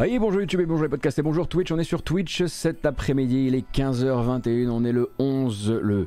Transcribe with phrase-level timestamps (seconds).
[0.00, 1.72] Oui, bonjour YouTube et bonjour les podcasts et bonjour Twitch.
[1.72, 6.06] On est sur Twitch cet après-midi, il est 15h21, on est le 11, le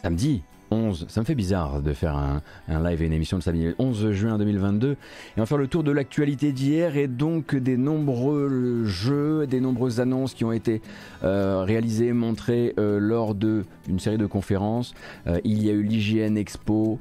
[0.00, 3.68] samedi 11, ça me fait bizarre de faire un, live et une émission de samedi
[3.78, 4.96] 11 juin 2022 et
[5.36, 10.00] on va faire le tour de l'actualité d'hier et donc des nombreux jeux, des nombreuses
[10.00, 10.82] annonces qui ont été
[11.24, 14.94] euh, réalisées, montrées euh, lors de une série de conférences.
[15.26, 16.98] Euh, il y a eu l'IGN Expo,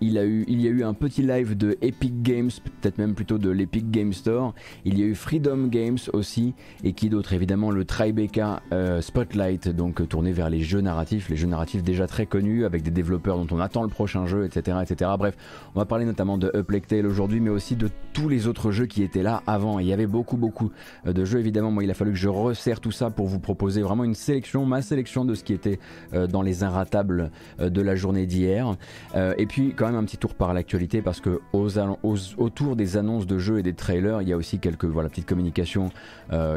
[0.00, 2.50] il, a eu, il y a eu un petit live de Epic Games,
[2.80, 4.54] peut-être même plutôt de l'Epic Game Store.
[4.84, 7.32] Il y a eu Freedom Games aussi et qui d'autre?
[7.32, 8.62] Évidemment le Tribeca
[9.00, 12.90] Spotlight donc tourné vers les jeux narratifs, les jeux narratifs déjà très connus avec des
[13.00, 14.76] développeurs dont on attend le prochain jeu, etc.
[14.82, 15.10] etc.
[15.18, 15.34] Bref,
[15.74, 19.02] on va parler notamment de Uplectail aujourd'hui, mais aussi de tous les autres jeux qui
[19.02, 19.78] étaient là avant.
[19.78, 20.70] il y avait beaucoup, beaucoup
[21.06, 21.38] euh, de jeux.
[21.38, 24.14] Évidemment, moi, il a fallu que je resserre tout ça pour vous proposer vraiment une
[24.14, 25.78] sélection, ma sélection de ce qui était
[26.12, 28.76] euh, dans les inratables euh, de la journée d'hier.
[29.14, 33.38] et puis, quand même, un petit tour par l'actualité parce que autour des annonces de
[33.38, 35.90] jeux et des trailers, il y a aussi quelques voilà, petites communications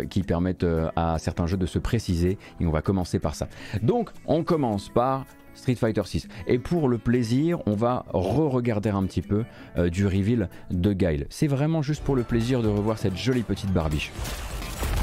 [0.10, 0.66] qui permettent
[0.96, 2.38] à certains jeux de se préciser.
[2.60, 3.48] Et on va commencer par ça.
[3.82, 5.26] Donc, on commence par
[5.56, 6.28] Street Fighter 6.
[6.48, 9.44] Et pour le plaisir, on va re-regarder un petit peu
[9.78, 11.28] euh, du reveal de Guile.
[11.30, 14.12] C'est vraiment juste pour le plaisir de revoir cette jolie petite barbiche.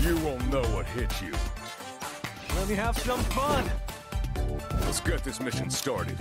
[0.03, 1.33] You won't know what hit you.
[2.59, 3.65] Let me have some fun.
[4.87, 6.17] Let's get this mission started.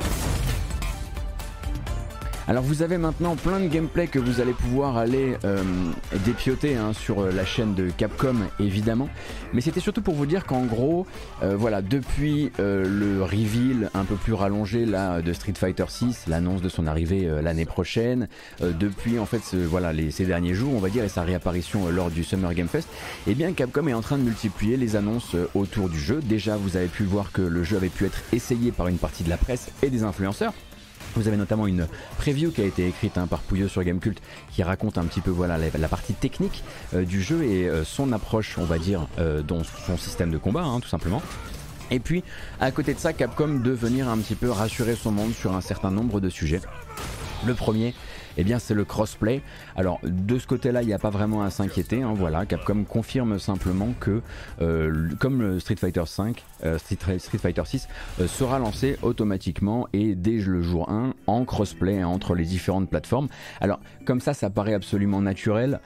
[2.49, 5.61] Alors vous avez maintenant plein de gameplay que vous allez pouvoir aller euh,
[6.25, 9.07] dépioter hein, sur euh, la chaîne de Capcom évidemment.
[9.53, 11.05] Mais c'était surtout pour vous dire qu'en gros,
[11.43, 16.63] euh, voilà, depuis le reveal un peu plus rallongé là de Street Fighter 6, l'annonce
[16.63, 18.27] de son arrivée l'année prochaine,
[18.61, 22.09] depuis en fait voilà les, ces derniers jours, on va dire, et sa réapparition lors
[22.09, 22.89] du Summer Game Fest,
[23.27, 26.19] eh bien Capcom est en train de multiplier les annonces autour du jeu.
[26.23, 29.23] Déjà, vous avez pu voir que le jeu avait pu être essayé par une partie
[29.23, 30.53] de la presse et des influenceurs.
[31.15, 34.19] Vous avez notamment une preview qui a été écrite hein, par Pouilleux sur Gamecult
[34.51, 36.63] qui raconte un petit peu voilà la, partie technique
[36.93, 40.37] euh, du jeu et euh, son approche, on va dire, euh, dans son système de
[40.37, 41.21] combat, hein, tout simplement.
[41.91, 42.23] Et puis,
[42.59, 45.61] à côté de ça, Capcom de venir un petit peu rassurer son monde sur un
[45.61, 46.61] certain nombre de sujets.
[47.45, 47.95] Le premier,
[48.37, 49.41] eh bien c'est le crossplay.
[49.75, 52.01] Alors de ce côté-là, il n'y a pas vraiment à s'inquiéter.
[52.01, 54.21] Hein, voilà, Capcom confirme simplement que
[54.61, 57.87] euh, comme Street Fighter 5, euh, Street, Fighter 6
[58.19, 63.27] euh, sera lancé automatiquement et dès le jour 1 en crossplay entre les différentes plateformes.
[63.61, 65.79] Alors comme ça, ça paraît absolument naturel,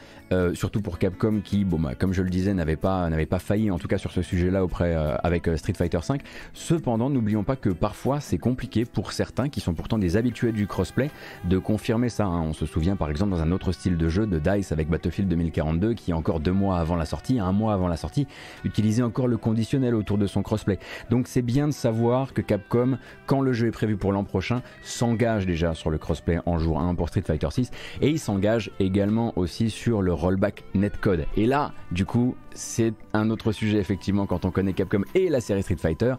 [0.54, 3.78] surtout pour Capcom qui, bah, comme je le disais, n'avait pas n'avait pas failli en
[3.78, 6.22] tout cas sur ce sujet-là auprès avec Street Fighter 5.
[6.54, 10.66] Cependant, n'oublions pas que parfois c'est compliqué pour certains qui sont pourtant des habitués du
[10.68, 11.12] crossplay
[11.46, 12.26] de confirmer ça.
[12.26, 12.33] Hein.
[12.42, 15.30] On se souvient par exemple dans un autre style de jeu de DICE avec Battlefield
[15.30, 18.28] 2042 qui encore deux mois avant la sortie, un mois avant la sortie,
[18.64, 20.80] utilisait encore le conditionnel autour de son crossplay.
[21.10, 24.62] Donc c'est bien de savoir que Capcom, quand le jeu est prévu pour l'an prochain,
[24.82, 28.72] s'engage déjà sur le crossplay en jour 1 pour Street Fighter 6 et il s'engage
[28.80, 31.26] également aussi sur le rollback netcode.
[31.38, 35.42] Et là, du coup, c'est un autre sujet effectivement quand on connaît Capcom et la
[35.42, 36.16] série Street Fighter.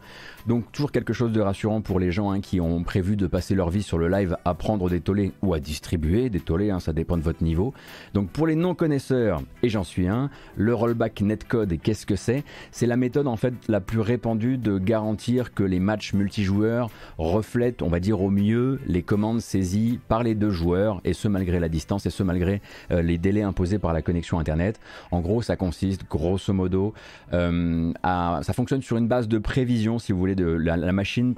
[0.47, 3.55] Donc toujours quelque chose de rassurant pour les gens hein, qui ont prévu de passer
[3.55, 6.81] leur vie sur le live à prendre des tollés ou à distribuer des tollés, hein,
[6.81, 7.75] ça dépend de votre niveau.
[8.13, 12.45] Donc pour les non connaisseurs, et j'en suis un, le rollback netcode, qu'est-ce que c'est?
[12.71, 17.83] C'est la méthode en fait la plus répandue de garantir que les matchs multijoueurs reflètent,
[17.83, 21.61] on va dire au mieux, les commandes saisies par les deux joueurs, et ce malgré
[21.61, 22.61] la distance, et ce malgré
[22.91, 24.81] euh, les délais imposés par la connexion Internet.
[25.11, 26.95] En gros, ça consiste grosso modo
[27.33, 28.41] euh, à...
[28.43, 31.35] Ça fonctionne sur une base de prévision, si vous voulez de la, machine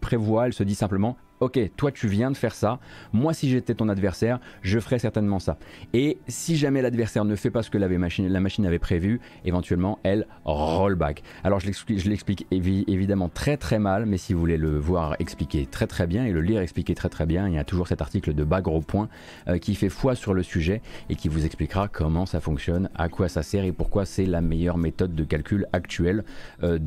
[0.00, 2.78] prévoit, elle se dit simplement ok, toi tu viens de faire ça,
[3.12, 5.56] moi si j'étais ton adversaire, je ferais certainement ça.
[5.94, 10.26] Et si jamais l'adversaire ne fait pas ce que la machine, avait prévu, éventuellement elle
[10.44, 11.22] roll back.
[11.44, 15.86] Alors je l'explique évidemment très très mal, mais si vous voulez le voir expliquer très
[15.86, 18.34] très bien et le lire expliquer très très bien, il y a toujours cet article
[18.34, 19.08] de bas gros point
[19.48, 23.08] euh, qui fait foi sur le sujet et qui vous expliquera comment ça fonctionne, à
[23.08, 26.24] quoi ça sert et pourquoi c'est la meilleure méthode de calcul actuelle
[26.62, 26.78] euh,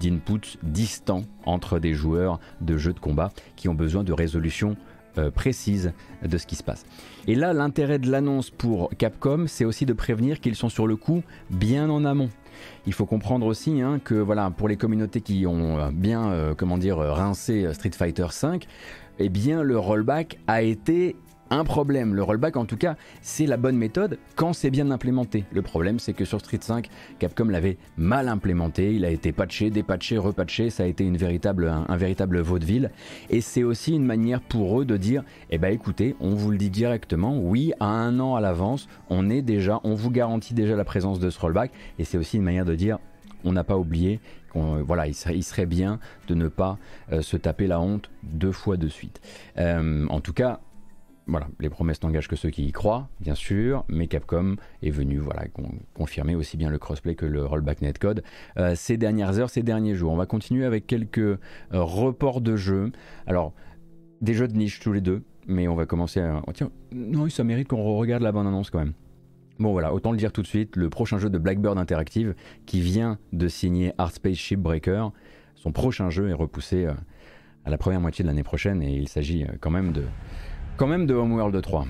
[0.00, 4.76] d'input distant entre des joueurs de jeux de combat qui ont besoin de résolution
[5.16, 5.92] euh, précise
[6.22, 6.84] de ce qui se passe.
[7.26, 10.96] Et là, l'intérêt de l'annonce pour Capcom, c'est aussi de prévenir qu'ils sont sur le
[10.96, 12.28] coup bien en amont.
[12.86, 16.54] Il faut comprendre aussi hein, que voilà, pour les communautés qui ont euh, bien, euh,
[16.54, 18.58] comment dire, rincé Street Fighter V,
[19.18, 21.16] eh bien le rollback a été
[21.50, 22.14] un problème.
[22.14, 25.44] Le rollback, en tout cas, c'est la bonne méthode quand c'est bien implémenté.
[25.52, 28.94] Le problème, c'est que sur Street 5, Capcom l'avait mal implémenté.
[28.94, 30.70] Il a été patché, dépatché, repatché.
[30.70, 32.90] Ça a été une véritable, un, véritable vaudeville.
[33.30, 36.58] Et c'est aussi une manière pour eux de dire Eh ben écoutez, on vous le
[36.58, 37.38] dit directement.
[37.38, 41.18] Oui, à un an à l'avance, on est déjà, on vous garantit déjà la présence
[41.18, 41.70] de ce rollback.
[41.98, 42.98] Et c'est aussi une manière de dire
[43.44, 44.20] on n'a pas oublié
[44.52, 46.78] qu'on voilà, il serait, bien de ne pas
[47.12, 49.20] euh, se taper la honte deux fois de suite.
[49.58, 50.60] Euh, en tout cas,
[51.60, 55.44] les promesses n'engagent que ceux qui y croient, bien sûr, mais Capcom est venu voilà,
[55.94, 58.22] confirmer aussi bien le crossplay que le rollback netcode
[58.58, 60.12] euh, ces dernières heures, ces derniers jours.
[60.12, 61.38] On va continuer avec quelques euh,
[61.72, 62.90] reports de jeux.
[63.26, 63.52] Alors,
[64.20, 66.42] des jeux de niche tous les deux, mais on va commencer à...
[66.46, 68.94] Oh, tiens, non, ça mérite qu'on regarde la bande-annonce quand même.
[69.58, 72.34] Bon voilà, autant le dire tout de suite, le prochain jeu de Blackbird Interactive
[72.64, 75.08] qui vient de signer Art Space Breaker,
[75.56, 76.92] son prochain jeu est repoussé euh,
[77.64, 80.04] à la première moitié de l'année prochaine et il s'agit quand même de
[80.78, 81.86] quand même de Homeworld 3.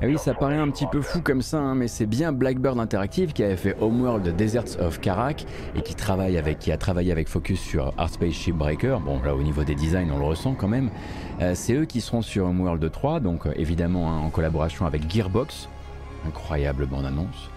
[0.00, 2.78] Ah oui, ça paraît un petit peu fou comme ça, hein, mais c'est bien Blackbird
[2.78, 7.10] Interactive qui avait fait Homeworld Deserts of Karak et qui, travaille avec, qui a travaillé
[7.10, 8.98] avec Focus sur Art Spaceship Breaker.
[9.04, 10.90] Bon, là au niveau des designs, on le ressent quand même.
[11.40, 15.10] Euh, c'est eux qui seront sur Homeworld 3, donc euh, évidemment hein, en collaboration avec
[15.10, 15.68] Gearbox.
[16.24, 17.50] Incroyable bande-annonce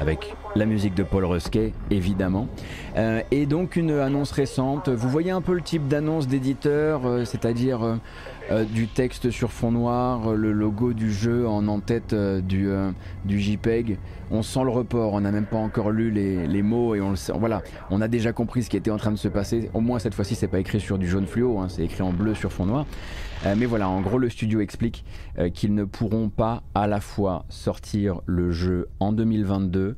[0.00, 2.48] avec la musique de Paul Rusquet, évidemment.
[2.96, 4.88] Euh, et donc une annonce récente.
[4.88, 7.96] Vous voyez un peu le type d'annonce d'éditeur, c'est-à-dire euh,
[8.72, 12.90] du texte sur fond noir, le logo du jeu en en-tête euh, du, euh,
[13.24, 13.98] du JPEG.
[14.30, 17.16] On sent le report, on n'a même pas encore lu les, mots et on le
[17.16, 19.70] sait, voilà, on a déjà compris ce qui était en train de se passer.
[19.74, 22.12] Au moins cette fois-ci, c'est pas écrit sur du jaune fluo, hein, c'est écrit en
[22.12, 22.86] bleu sur fond noir.
[23.44, 25.04] mais voilà, en gros, le studio explique
[25.52, 29.96] qu'ils ne pourront pas à la fois sortir le jeu en 2022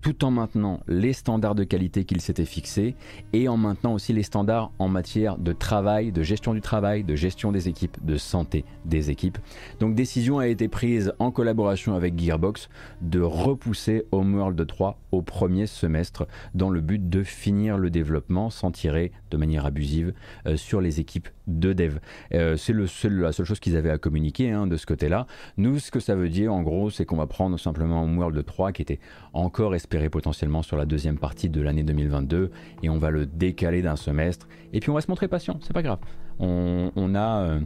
[0.00, 2.94] tout en maintenant les standards de qualité qu'il s'était fixés
[3.32, 7.14] et en maintenant aussi les standards en matière de travail, de gestion du travail, de
[7.14, 9.38] gestion des équipes, de santé des équipes.
[9.80, 12.68] Donc décision a été prise en collaboration avec Gearbox
[13.00, 18.70] de repousser Homeworld 3 au premier semestre dans le but de finir le développement sans
[18.70, 20.12] tirer de manière abusive
[20.46, 21.98] euh, sur les équipes de dev.
[22.34, 25.26] Euh, c'est la seule chose qu'ils avaient à communiquer hein, de ce côté-là.
[25.56, 28.72] Nous, ce que ça veut dire en gros, c'est qu'on va prendre simplement Homeworld 3
[28.72, 29.00] qui était
[29.32, 32.50] encore espéré potentiellement sur la deuxième partie de l'année 2022
[32.82, 35.72] et on va le décaler d'un semestre et puis on va se montrer patient, c'est
[35.72, 35.98] pas grave.
[36.38, 37.60] On, a, euh,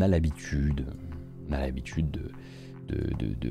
[0.00, 0.86] a l'habitude,
[1.48, 2.30] on a l'habitude de,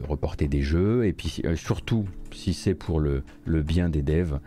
[0.07, 4.39] reporter des jeux et puis euh, surtout si c'est pour le, bien des devs.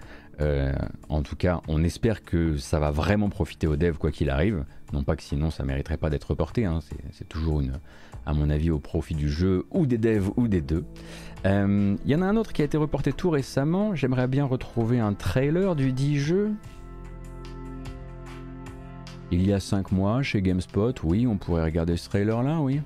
[1.09, 4.65] En tout cas, on espère que ça va vraiment profiter aux devs quoi qu'il arrive.
[4.95, 6.67] Non pas que sinon ça mériterait pas d'être reporté.
[6.67, 6.79] Hein.
[7.11, 7.81] C'est toujours une,
[8.27, 10.85] à mon avis, au profit du jeu ou des devs ou des deux.
[11.45, 13.97] Il euh, y en a un autre qui a été reporté tout récemment.
[13.97, 16.53] J'aimerais bien retrouver un trailer du dit jeu.
[19.33, 22.81] Il y a 5 mois chez GameSpot, oui, on pourrait regarder ce trailer là, oui.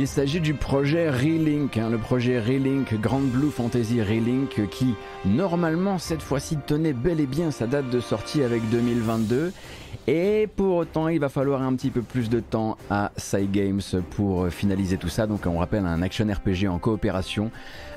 [0.00, 4.94] Il s'agit du projet Relink, hein, le projet Relink, Grand Blue Fantasy Relink, qui
[5.26, 9.52] normalement cette fois-ci tenait bel et bien sa date de sortie avec 2022.
[10.06, 13.80] Et pour autant, il va falloir un petit peu plus de temps à Cygames
[14.10, 15.26] pour finaliser tout ça.
[15.26, 17.50] Donc on rappelle un action RPG en coopération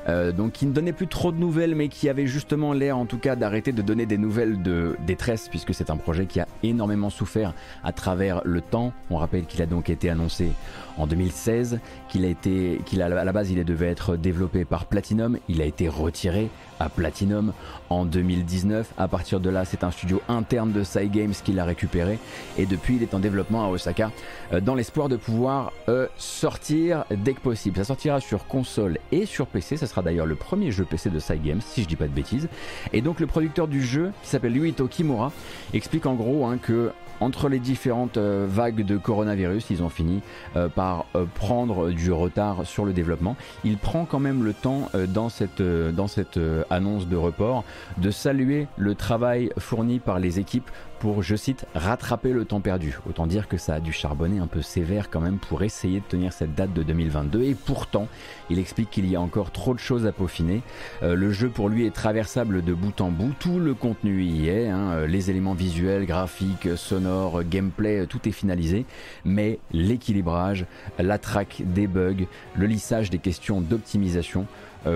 [0.09, 3.17] euh, qui ne donnait plus trop de nouvelles, mais qui avait justement l'air en tout
[3.17, 7.09] cas d'arrêter de donner des nouvelles de détresse, puisque c'est un projet qui a énormément
[7.09, 8.91] souffert à travers le temps.
[9.09, 10.51] On rappelle qu'il a donc été annoncé
[10.97, 15.38] en 2016, qu'il a été, qu'il à la base il devait être développé par Platinum,
[15.47, 16.50] il a été retiré
[16.89, 17.53] Platinum
[17.89, 18.93] en 2019.
[18.97, 22.19] À partir de là, c'est un studio interne de Cygames qui l'a récupéré
[22.57, 24.11] et depuis il est en développement à Osaka
[24.51, 27.77] euh, dans l'espoir de pouvoir euh, sortir dès que possible.
[27.77, 31.19] Ça sortira sur console et sur PC, ça sera d'ailleurs le premier jeu PC de
[31.19, 32.47] Cygames si je dis pas de bêtises.
[32.91, 35.31] Et donc le producteur du jeu qui s'appelle Yuito Kimura
[35.73, 40.22] explique en gros hein, que entre les différentes euh, vagues de coronavirus, ils ont fini
[40.55, 43.36] euh, par euh, prendre du retard sur le développement.
[43.63, 46.39] Il prend quand même le temps dans cette, dans cette
[46.70, 47.63] annonce de report
[47.98, 50.70] de saluer le travail fourni par les équipes
[51.03, 52.98] pour, je cite, rattraper le temps perdu.
[53.10, 56.05] Autant dire que ça a dû charbonner un peu sévère quand même pour essayer de
[56.05, 57.43] tenir cette date de 2022.
[57.43, 58.07] Et pourtant,
[58.50, 60.62] il explique qu'il y a encore trop de choses à peaufiner.
[61.01, 63.33] Euh, le jeu pour lui est traversable de bout en bout.
[63.38, 64.69] Tout le contenu y est.
[64.69, 64.91] Hein.
[64.91, 68.86] Euh, les éléments visuels, graphiques, sonores, gameplay, euh, tout est finalisé.
[69.25, 70.65] Mais l'équilibrage,
[71.00, 74.48] la traque des bugs, le lissage des questions d'optimisation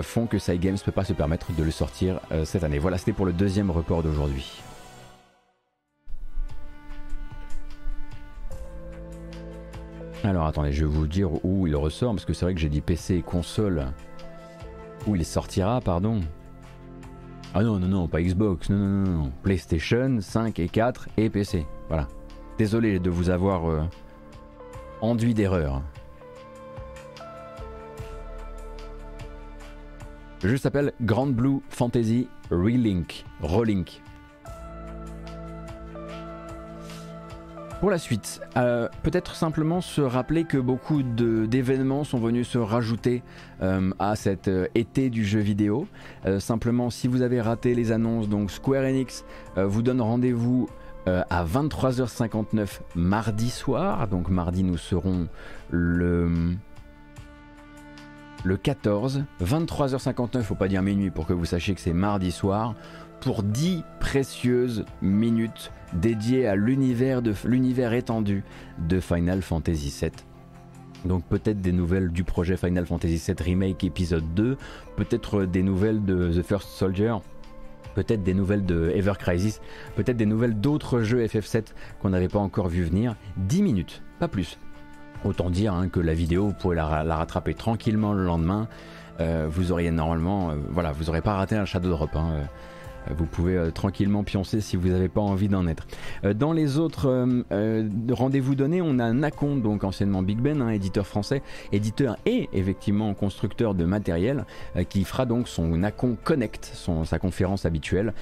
[0.01, 2.77] font que Cygames ne peut pas se permettre de le sortir cette année.
[2.77, 4.66] Voilà, c'était pour le deuxième report d'aujourd'hui.
[10.23, 12.69] Alors attendez, je vais vous dire où il ressort, parce que c'est vrai que j'ai
[12.69, 13.87] dit PC et console.
[15.05, 16.21] Où il sortira, pardon?
[17.53, 21.65] Ah non, non, non, pas Xbox, non, non, non, PlayStation 5 et 4 et PC.
[21.87, 22.07] Voilà.
[22.57, 23.83] Désolé de vous avoir euh,
[25.01, 25.81] enduit d'erreur.
[30.43, 33.25] Jeu s'appelle Grand Blue Fantasy Relink.
[33.41, 34.01] Relink.
[37.79, 43.21] Pour la suite, euh, peut-être simplement se rappeler que beaucoup d'événements sont venus se rajouter
[43.61, 45.87] euh, à cet euh, été du jeu vidéo.
[46.39, 50.67] simplement, si vous avez raté les annonces, donc Square Enix vous donne rendez-vous
[51.05, 54.07] à 23h59 mardi soir.
[54.07, 55.27] Donc mardi, nous serons
[55.69, 56.55] le
[58.43, 62.75] le 14, 23h59, faut pas dire minuit pour que vous sachiez que c'est mardi soir,
[63.19, 67.21] pour 10 précieuses minutes dédiées à l'univers,
[67.93, 68.43] étendu
[68.79, 70.11] de Final Fantasy VII.
[71.05, 74.57] Donc peut-être des nouvelles du projet Final Fantasy VII Remake épisode 2,
[74.95, 77.15] peut-être des nouvelles de The First Soldier,
[77.95, 79.61] peut-être des nouvelles de Ever Crisis,
[79.95, 81.67] peut-être des nouvelles d'autres jeux FF7
[82.01, 83.15] qu'on n'avait pas encore vu venir.
[83.37, 84.59] 10 minutes, pas plus.
[85.23, 88.67] Autant dire hein, que la vidéo, vous pourrez la, rattraper tranquillement le lendemain.
[89.19, 92.15] Euh, vous auriez normalement, euh, voilà, vous n'aurez pas raté un Shadow Drop.
[92.15, 92.43] Hein, euh.
[93.09, 95.87] Euh, vous pouvez euh, tranquillement pioncer si vous n'avez pas envie d'en être.
[96.23, 97.07] Euh, dans les autres
[98.11, 103.13] rendez-vous donnés, on a Nacon, donc anciennement Big Ben, un éditeur français, éditeur et effectivement
[103.13, 104.45] constructeur de matériel,
[104.89, 106.71] qui fera donc son Nacon Connect,
[107.05, 108.13] sa conférence habituelle,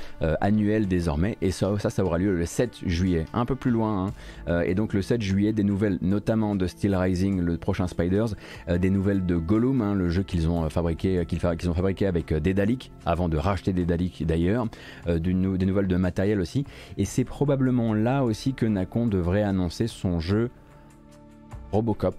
[0.41, 4.11] annuelle désormais, et ça, ça, aura lieu le 7 juillet, un peu plus loin,
[4.47, 4.61] hein.
[4.61, 8.35] et donc le 7 juillet, des nouvelles notamment de Steel Rising, le prochain Spiders,
[8.67, 12.91] des nouvelles de Gollum, hein, le jeu qu'ils ont fabriqué, qu'ils ont fabriqué avec Dedalic,
[13.05, 14.65] avant de racheter Dedalic d'ailleurs, euh,
[15.07, 16.65] des nouvelles de matériel aussi.
[16.97, 20.49] Et c'est probablement là aussi que Nacon devrait annoncer son jeu
[21.71, 22.15] Robocop.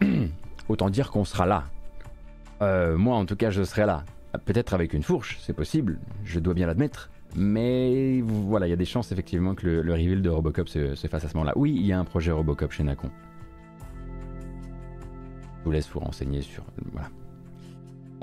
[0.68, 1.64] Autant dire qu'on sera là.
[2.62, 4.04] Euh, moi en tout cas je serai là.
[4.46, 7.10] Peut-être avec une fourche, c'est possible, je dois bien l'admettre.
[7.36, 11.06] Mais voilà, il y a des chances effectivement que le, reveal de Robocop se, se
[11.06, 11.52] fasse à ce moment-là.
[11.56, 13.10] Oui, il y a un projet Robocop chez Nacon.
[15.58, 16.64] Je vous laisse vous renseigner sur...
[16.92, 17.08] Voilà.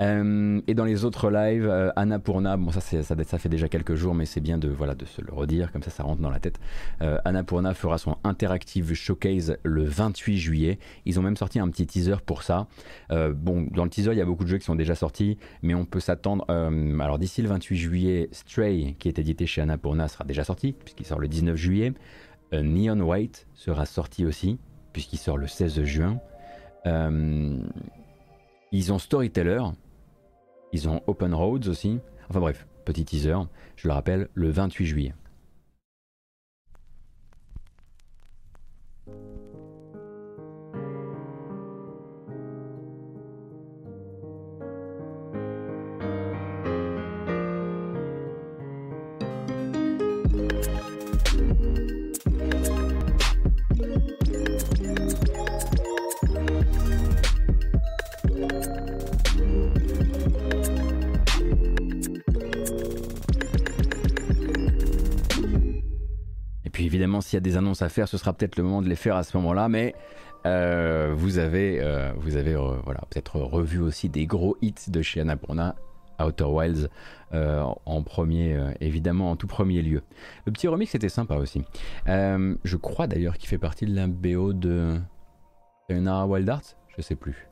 [0.02, 4.26] Euh, et dans les autres lives, euh, Annapurna, bon ça, fait déjà quelques jours, mais
[4.26, 6.58] c'est bien de, se le redire, comme ça ça rentre dans la tête.
[7.02, 10.78] Euh, Annapurna fera son Interactive Showcase le 28 juillet.
[11.04, 12.66] Ils ont même sorti un petit teaser pour ça.
[13.12, 15.38] Euh, bon, dans le teaser, il y a beaucoup de jeux qui sont déjà sortis,
[15.62, 16.44] mais on peut s'attendre...
[16.48, 21.06] alors d'ici le 28 juillet, Stray, qui est édité chez Annapurna, sera déjà sorti, puisqu'il
[21.06, 21.92] sort le 19 juillet.
[22.52, 24.58] Neon White sera sorti aussi,
[24.92, 26.18] puisqu'il sort le 16 juin.
[28.72, 29.60] ils ont Storyteller,
[30.72, 32.00] ils ont Open Roads aussi.
[32.28, 33.36] Enfin bref, petit teaser,
[33.76, 35.14] je le rappelle, le 28 juillet.
[66.92, 68.96] Évidemment, s'il y a des annonces à faire, ce sera peut-être le moment de les
[68.96, 69.94] faire à ce moment-là, mais
[70.44, 75.00] euh, vous avez, euh, vous avez euh, voilà, peut-être revu aussi des gros hits de
[75.00, 75.74] chez Annapurna,
[76.20, 76.88] Outer Wilds
[77.32, 80.02] en premier, évidemment en tout premier lieu.
[80.44, 81.64] Le petit remix était sympa aussi.
[82.06, 85.00] je crois d'ailleurs qu'il fait partie de la BO de
[85.88, 87.51] Sayonara Wild Arts, je sais plus.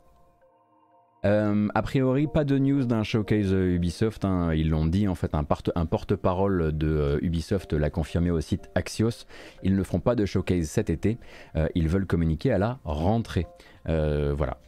[1.27, 4.25] Euh, a priori, pas de news d'un showcase Ubisoft.
[4.25, 4.55] Hein.
[4.55, 9.27] Ils l'ont dit, en fait, un, porte-parole de euh, Ubisoft l'a confirmé au site Axios.
[9.63, 11.19] Ils ne feront pas de showcase cet été.
[11.57, 13.47] Euh, ils veulent communiquer à la rentrée.
[13.87, 14.59] voilà.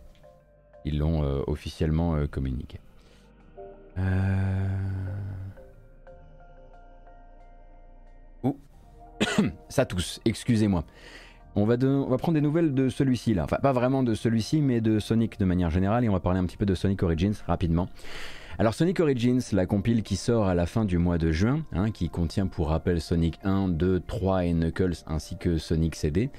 [0.84, 2.80] Ils l'ont officiellement communiqué.
[8.42, 8.58] Ouh.
[9.68, 10.84] Ça tousse, excusez-moi.
[11.54, 13.44] On va, prendre des nouvelles de celui-ci là.
[13.44, 16.04] Enfin, pas vraiment de celui-ci, mais de Sonic de manière générale.
[16.04, 17.88] Et on va parler un petit peu de Sonic Origins rapidement.
[18.58, 21.90] Alors Sonic Origins, la compile qui sort à la fin du mois de juin, hein,
[21.90, 26.30] qui contient pour rappel Sonic 1, 2, 3 et Knuckles ainsi que Sonic CD,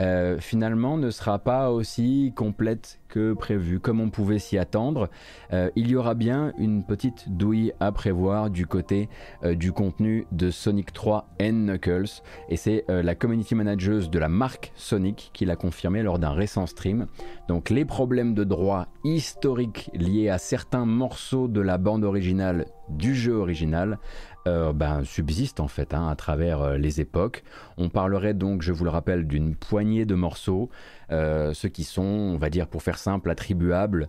[0.00, 5.08] euh, finalement ne sera pas aussi complète que prévu, comme on pouvait s'y attendre.
[5.52, 9.08] Euh, il y aura bien une petite douille à prévoir du côté
[9.44, 14.28] euh, du contenu de Sonic 3 and Knuckles, et c'est la community manager de la
[14.28, 17.06] marque Sonic qui l'a confirmé lors d'un récent stream.
[17.48, 23.14] Donc les problèmes de droit historiques liés à certains morceaux de la bande originale du
[23.14, 23.98] jeu original
[24.46, 27.44] ben, subsiste en fait hein, à travers les époques.
[27.78, 30.68] On parlerait donc, je vous le rappelle, d'une poignée de morceaux,
[31.10, 34.08] ceux qui sont, on va dire pour faire simple, attribuables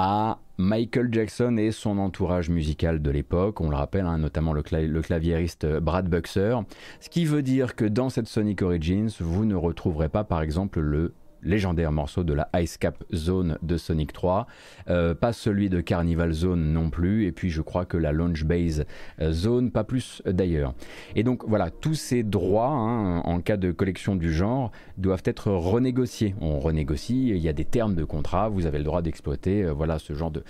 [0.00, 4.62] à Michael Jackson et son entourage musical de l'époque, on le rappelle, hein, notamment le,
[4.70, 6.54] le, claviériste Brad Buxer,
[7.00, 10.78] ce qui veut dire que dans cette Sonic Origins, vous ne retrouverez pas par exemple
[10.78, 14.46] le légendaire morceau de la Ice Cap Zone de Sonic 3,
[14.88, 18.44] euh, pas celui de Carnival Zone non plus, et puis je crois que la Launch
[18.44, 18.84] Base
[19.20, 20.74] euh, Zone, pas plus d'ailleurs.
[21.14, 25.50] Et donc voilà, tous ces droits, hein, en cas de collection du genre, doivent être
[25.50, 26.34] renégociés.
[26.40, 29.72] On renégocie, il y a des termes de contrat, vous avez le droit d'exploiter euh,
[29.72, 30.42] voilà, ce genre de,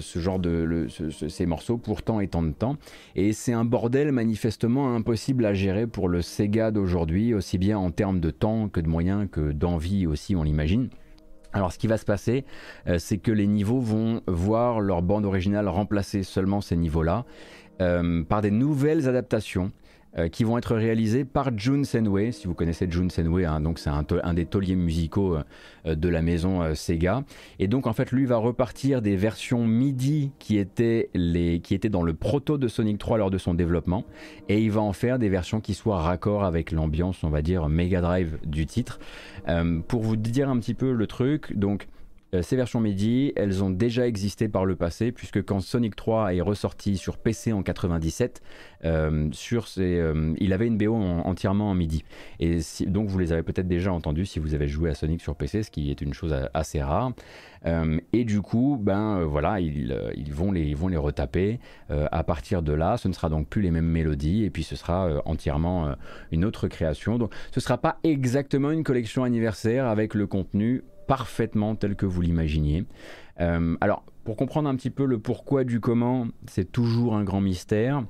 [0.00, 2.76] ce genre de ces morceaux pour tant et tant de temps.
[3.14, 7.90] Et c'est un bordel manifestement impossible à gérer pour le Sega d'aujourd'hui, aussi bien en
[7.90, 10.88] termes de temps que de moyens que d'envie aussi on l'imagine.
[11.52, 12.44] Alors ce qui va se passer,
[12.86, 17.24] euh, c'est que les niveaux vont voir leur bande originale remplacer seulement ces niveaux-là
[17.80, 19.72] euh, par des nouvelles adaptations
[20.18, 22.32] euh, qui vont être réalisés par Jun Senway.
[22.32, 25.36] Si vous connaissez Jun Senway, hein, c'est un, des tauliers musicaux
[25.86, 27.22] euh, de la maison euh, Sega.
[27.60, 31.10] Et donc en fait, lui va repartir des versions MIDI qui étaient,
[31.62, 34.04] qui étaient dans le proto de Sonic 3 lors de son développement,
[34.48, 37.68] et il va en faire des versions qui soient raccord avec l'ambiance, on va dire
[37.68, 38.98] Mega Drive du titre.
[39.86, 41.86] pour vous dire un petit peu le truc, donc
[42.34, 46.34] euh, ces versions MIDI, elles ont déjà existé par le passé, puisque quand Sonic 3
[46.34, 48.42] est ressorti sur PC en 97,
[48.84, 52.04] euh, sur euh, il avait une BO entièrement en MIDI.
[52.40, 55.36] Et donc vous les avez peut-être déjà entendus si vous avez joué à Sonic sur
[55.36, 57.12] PC, ce qui est une chose assez rare.
[58.12, 59.92] et du coup, ben voilà, ils,
[60.30, 61.58] vont les, vont les retaper.
[61.88, 64.76] à partir de là, ce ne sera donc plus les mêmes mélodies, et puis ce
[64.76, 65.94] sera entièrement
[66.30, 67.18] une autre création.
[67.18, 72.06] Donc ce ne sera pas exactement une collection anniversaire avec le contenu parfaitement tel que
[72.06, 72.84] vous l'imaginiez.
[73.40, 77.40] Euh, alors, pour comprendre un petit peu le pourquoi du comment, c'est toujours un grand
[77.40, 78.04] mystère.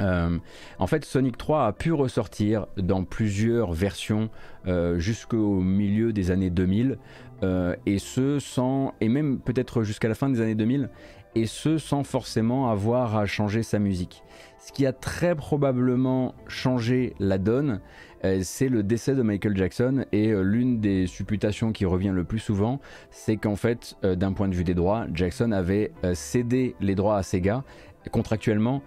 [0.00, 0.38] Euh,
[0.78, 4.30] en fait, Sonic 3 a pu ressortir dans plusieurs versions
[4.66, 6.98] euh, jusqu'au milieu des années 2000,
[7.42, 10.90] et ce sans, et même peut-être jusqu'à la fin des années 2000,
[11.34, 14.22] et ce sans forcément avoir à changer sa musique.
[14.58, 17.80] Ce qui a très probablement changé la donne,
[18.24, 22.24] euh, c'est le décès de Michael Jackson et euh, l'une des supputations qui revient le
[22.24, 26.76] plus souvent, c'est qu'en fait, euh, d'un point de vue des droits, Jackson avait cédé
[26.80, 27.64] les droits à Sega
[28.10, 28.82] contractuellement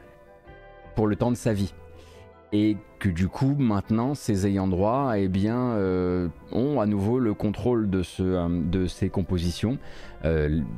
[0.96, 1.74] pour le temps de sa vie
[2.54, 5.76] et que du coup maintenant ces ayants droit eh bien,
[6.52, 8.02] ont à nouveau le contrôle de,
[8.70, 9.78] de ces compositions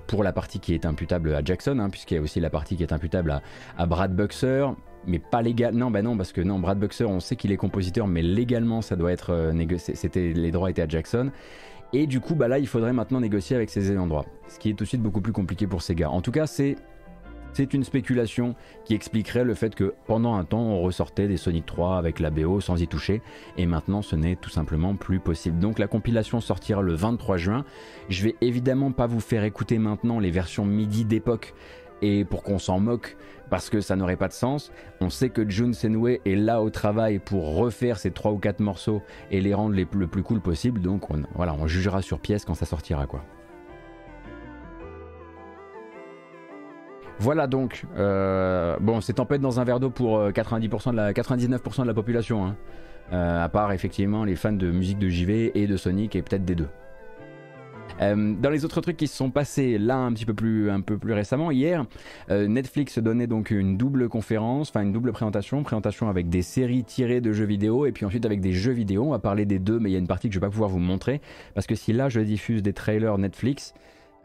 [0.07, 2.75] pour la partie qui est imputable à Jackson, hein, puisqu'il y a aussi la partie
[2.75, 3.41] qui est imputable
[3.77, 4.67] à, Brad Buxer,
[5.05, 5.73] mais pas légal.
[5.73, 8.81] Non, bah non, parce que non, Brad Buxer, on sait qu'il est compositeur, mais légalement,
[8.81, 9.77] ça doit être euh.
[9.77, 11.31] C'était les droits étaient à Jackson.
[11.93, 14.69] Et du coup, bah là, il faudrait maintenant négocier avec ses ayants droit, ce qui
[14.69, 16.09] est tout de suite beaucoup plus compliqué pour ces gars.
[16.09, 16.75] En tout cas, c'est
[17.57, 18.53] c'est une spéculation
[18.85, 22.29] qui expliquerait le fait que pendant un temps on ressortait des Sonic 3 avec la
[22.29, 23.23] BO sans y toucher
[23.57, 25.57] et maintenant ce n'est tout simplement plus possible.
[25.57, 27.65] Donc la compilation sortira le 23 juin.
[28.09, 31.55] Je vais évidemment pas vous faire écouter maintenant les versions MIDI d'époque
[32.03, 33.17] et pour qu'on s'en moque
[33.49, 34.71] parce que ça n'aurait pas de sens.
[35.01, 38.59] On sait que Jun Senway est là au travail pour refaire ces trois ou quatre
[38.59, 40.79] morceaux et les rendre le plus cool possible.
[40.79, 43.23] Donc on, voilà, on jugera sur pièce quand ça sortira quoi.
[47.19, 51.13] Voilà donc, euh, bon, c'est tempête dans un verre d'eau pour 90% euh, de la,
[51.13, 52.55] 99% de la population, hein.
[53.11, 56.45] euh, à part effectivement les fans de musique de JV et de Sonic et peut-être
[56.45, 56.67] des deux.
[57.99, 60.69] Dans les autres trucs qui se sont passés là un petit peu plus,
[61.11, 61.83] récemment, hier,
[62.29, 67.21] Netflix donnait donc une double conférence, enfin une double présentation, présentation avec des séries tirées
[67.21, 69.05] de jeux vidéo et puis ensuite avec des jeux vidéo.
[69.05, 70.51] On va parler des deux, mais il y a une partie que je vais pas
[70.51, 71.21] pouvoir vous montrer
[71.55, 73.73] parce que si là je diffuse des trailers Netflix,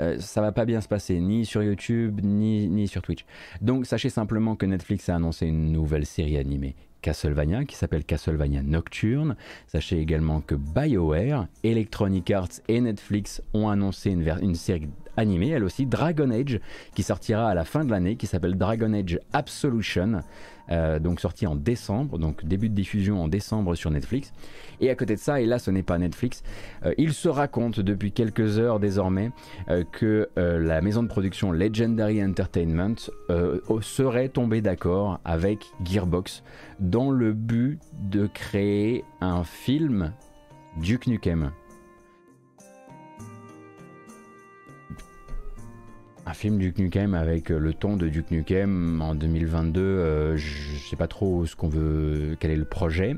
[0.02, 3.24] euh, ça va pas bien se passer, ni sur YouTube, ni, sur Twitch.
[3.60, 8.62] Donc sachez simplement que Netflix a annoncé une nouvelle série animée Castlevania qui s'appelle Castlevania
[8.62, 9.36] Nocturne.
[9.66, 15.64] Sachez également que BioWare, Electronic Arts et Netflix ont annoncé une, une série animée, elle
[15.64, 16.60] aussi, Dragon Age,
[16.94, 20.22] qui sortira à la fin de l'année, qui s'appelle Dragon Age Absolution.
[20.70, 24.32] Euh, donc sorti en décembre, donc début de diffusion en décembre sur Netflix.
[24.80, 26.42] Et à côté de ça, et là ce n'est pas Netflix,
[26.84, 29.30] euh, il se raconte depuis quelques heures désormais
[29.68, 32.94] euh, que la maison de production Legendary Entertainment
[33.80, 36.42] serait tombée d'accord avec Gearbox
[36.80, 37.78] dans le but
[38.10, 40.12] de créer un film
[40.80, 41.52] Duke Nukem.
[46.26, 50.78] Un film Duke Nukem avec euh, le ton de Duke Nukem en 2022, euh, je
[50.88, 53.16] sais pas trop ce qu'on veut, quel est le projet.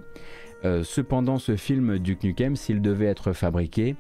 [0.65, 3.97] Euh, cependant, ce film Duke Nukem, s'il devait être fabriqué,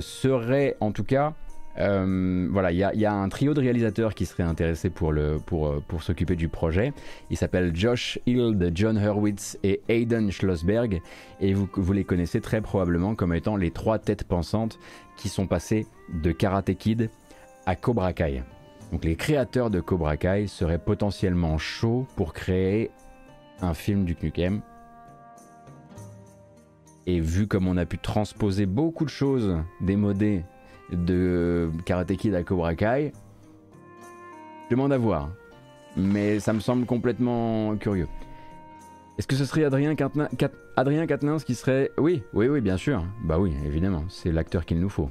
[0.00, 1.34] serait en tout cas
[1.76, 5.14] voilà, il y, a un trio de réalisateurs qui seraient intéressés pour,
[5.46, 6.92] pour, pour s'occuper du projet.
[7.30, 11.00] Ils s'appellent Josh Hild, John Hurwitz et Aidan Schlossberg.
[11.40, 14.78] Et vous, vous les connaissez très probablement comme étant les trois têtes pensantes
[15.16, 17.08] qui sont passées de Karate Kid
[17.70, 18.42] à Cobra Kai.
[18.90, 22.90] Donc les créateurs de Cobra Kai seraient potentiellement chauds pour créer
[23.62, 24.60] un film du Knukem.
[27.06, 30.42] Et vu comme on a pu transposer beaucoup de choses démodées
[30.90, 33.12] de Karate Kid à Cobra Kai,
[34.64, 35.30] je demande à voir.
[35.96, 38.08] Mais ça me semble complètement curieux.
[39.16, 41.92] Est-ce que ce serait Adrien, Quatennens qui serait...
[41.98, 43.04] Oui, oui, oui, bien sûr.
[43.22, 45.08] Bah oui, évidemment, c'est l'acteur qu'il nous faut.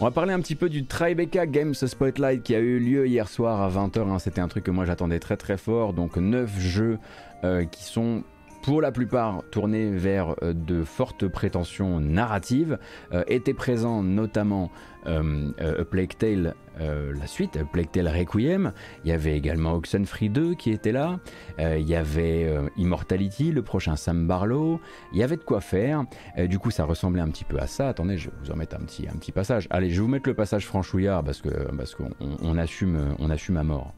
[0.00, 3.28] On va parler un petit peu du Tribeca Games Spotlight qui a eu lieu hier
[3.28, 4.08] soir à 20h.
[4.08, 4.20] Hein.
[4.20, 5.92] C'était un truc que moi j'attendais très très fort.
[5.92, 6.98] Donc 9 jeux
[7.42, 8.22] euh, qui sont
[8.62, 12.78] pour la plupart tournés vers euh, de fortes prétentions narratives,
[13.12, 14.70] euh, étaient présents notamment
[15.06, 18.72] euh, Plague Tale, la suite, Plague Tale Requiem,
[19.04, 21.18] il y avait également Oxenfree 2 qui était là,
[21.58, 24.80] il y avait Immortality, le prochain Sam Barlow,
[25.12, 26.04] il y avait de quoi faire,
[26.38, 28.76] du coup ça ressemblait un petit peu à ça, attendez je vais vous en mettre
[28.76, 32.10] un petit, passage, allez je vais vous mettre le passage franchouillard parce que parce qu'on
[32.20, 33.94] on assume, on assume à mort.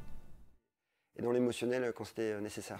[1.18, 2.78] Et dans l'émotionnel quand c'était nécessaire?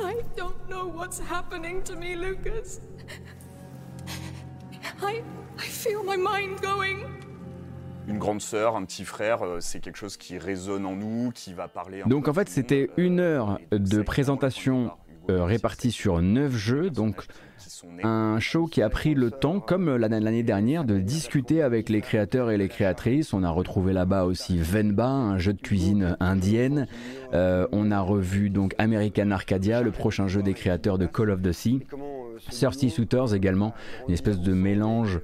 [0.00, 2.80] I don't know what's happening to me, Lucas.
[5.02, 5.22] I,
[5.58, 7.06] I feel my mind going.
[8.06, 11.54] Une grande sœur, un petit frère, euh, c'est quelque chose qui résonne en nous, qui
[11.54, 12.02] va parler.
[12.06, 14.90] Donc en fait, c'était une heure de présentation
[15.30, 17.26] euh, répartie sur neuf jeux, donc
[18.02, 22.50] un show qui a pris le temps, comme l'année dernière, de discuter avec les créateurs
[22.50, 23.32] et les créatrices.
[23.32, 26.86] On a retrouvé là-bas aussi Venba, un jeu de cuisine indienne.
[27.32, 31.42] Euh, on a revu donc American Arcadia, le prochain jeu des créateurs de Call of
[31.42, 31.80] the Sea.
[32.50, 33.74] Thirsty Suitors également,
[34.08, 35.20] une espèce de mélange,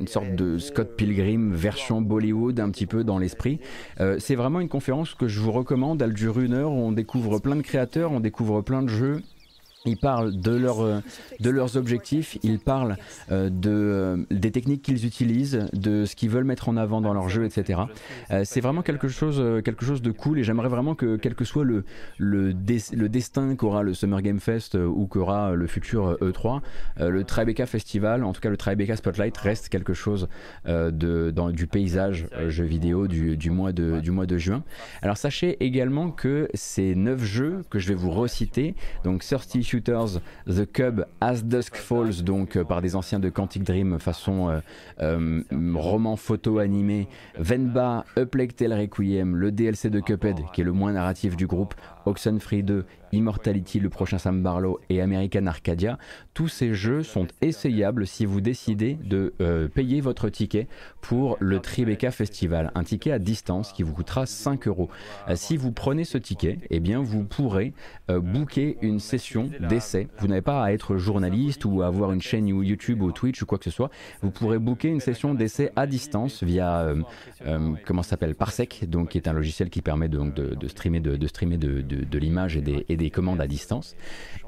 [0.00, 3.60] une sorte de Scott Pilgrim version Bollywood un petit peu dans l'esprit.
[4.00, 7.38] Euh, c'est vraiment une conférence que je vous recommande, elle dure une heure, on découvre
[7.38, 9.22] plein de créateurs, on découvre plein de jeux
[9.86, 11.00] ils parlent de, leur, euh,
[11.40, 12.96] de leurs objectifs, ils parlent
[13.30, 17.12] euh, de, euh, des techniques qu'ils utilisent, de ce qu'ils veulent mettre en avant dans
[17.12, 17.82] leur jeu, etc.
[18.44, 21.64] c'est vraiment quelque chose, quelque chose de cool et j'aimerais vraiment que, quel que soit
[21.64, 21.84] le,
[22.18, 26.60] le, le destin qu'aura le Summer Game Fest ou qu'aura le futur E3,
[27.00, 30.28] le Tribeca Festival, en tout cas le Tribeca Spotlight, reste quelque chose
[30.66, 34.62] de, dans, du paysage jeu vidéo du, du, mois de, du mois de juin.
[35.02, 39.22] Alors sachez également que ces neuf jeux que je vais vous reciter, donc
[39.80, 44.60] The Cub, As Dusk Falls, donc euh, par des anciens de Quantic Dream façon euh,
[45.00, 45.42] euh,
[45.74, 47.08] roman photo animé,
[47.38, 51.74] Venba, A Tale Requiem, le DLC de Cuphead, qui est le moins narratif du groupe,
[52.06, 55.98] Oxenfree 2, Immortality, le prochain Sam Barlow et American Arcadia,
[56.34, 60.66] tous ces jeux sont essayables si vous décidez de euh, payer votre ticket
[61.00, 64.90] pour le Tribeca Festival, un ticket à distance qui vous coûtera 5 euros.
[65.28, 67.72] Euh, si vous prenez ce ticket, eh bien vous pourrez
[68.10, 70.08] euh, booker une session d'essai.
[70.18, 73.46] Vous n'avez pas à être journaliste ou à avoir une chaîne YouTube ou Twitch ou
[73.46, 73.90] quoi que ce soit.
[74.22, 76.92] Vous pourrez booker une session d'essai à distance via
[77.84, 81.58] comment s'appelle Parsec, donc qui est un logiciel qui permet de, de, streamer de, streamer
[81.58, 83.96] de l'image et des, et des commandes à distance.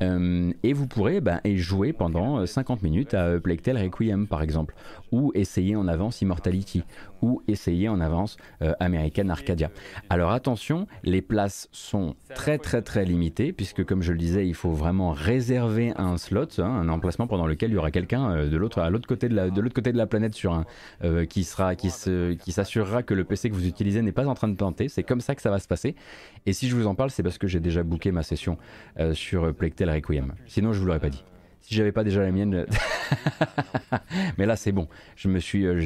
[0.03, 4.43] Euh, et vous pourrez bah, jouer pendant 50 euh, minutes à Plague Tale Requiem par
[4.43, 4.75] exemple,
[5.13, 6.85] ou essayer en avance Immortality,
[7.23, 9.71] ou essayer en avance euh, American Arcadia.
[10.11, 14.55] Alors attention, les places sont très très très limitées, puisque comme je le disais, il
[14.55, 18.57] faut vraiment réserver un slot, hein, un emplacement pendant lequel il y aura quelqu'un de
[18.57, 20.65] l'autre l'autre côté de la de côté de la planète sur
[21.29, 24.35] qui sera qui se qui s'assurera que le PC que vous utilisez n'est pas en
[24.35, 24.89] train de planter.
[24.89, 25.95] C'est comme ça que ça va se passer.
[26.47, 28.59] Et si je vous en parle, c'est parce que j'ai déjà booké ma session
[29.13, 30.35] sur Plague Tale Requiem.
[30.47, 31.25] Sinon, je vous l'aurais pas dit.
[31.67, 32.65] Si j'avais pas déjà la mienne,
[34.39, 34.87] mais là c'est bon.
[35.17, 35.81] Je me suis, euh,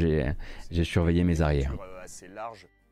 [0.70, 1.72] j'ai, surveillé mes arrières.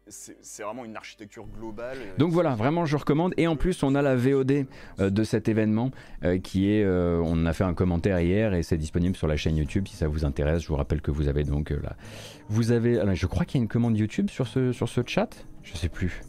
[0.09, 1.99] C'est vraiment une architecture globale.
[2.17, 3.35] Donc voilà, vraiment je recommande.
[3.37, 4.65] Et en plus, on a la VOD
[5.01, 5.91] euh, de cet événement
[6.25, 6.87] euh, qui est.
[6.87, 10.09] on a fait un commentaire hier et c'est disponible sur la chaîne YouTube si ça
[10.09, 10.63] vous intéresse.
[10.63, 11.95] Je vous rappelle que vous avez donc là.
[12.49, 13.03] Vous avez.
[13.15, 15.45] je crois qu'il y a une commande YouTube sur ce, sur ce chat?
[15.63, 16.23] Je sais plus.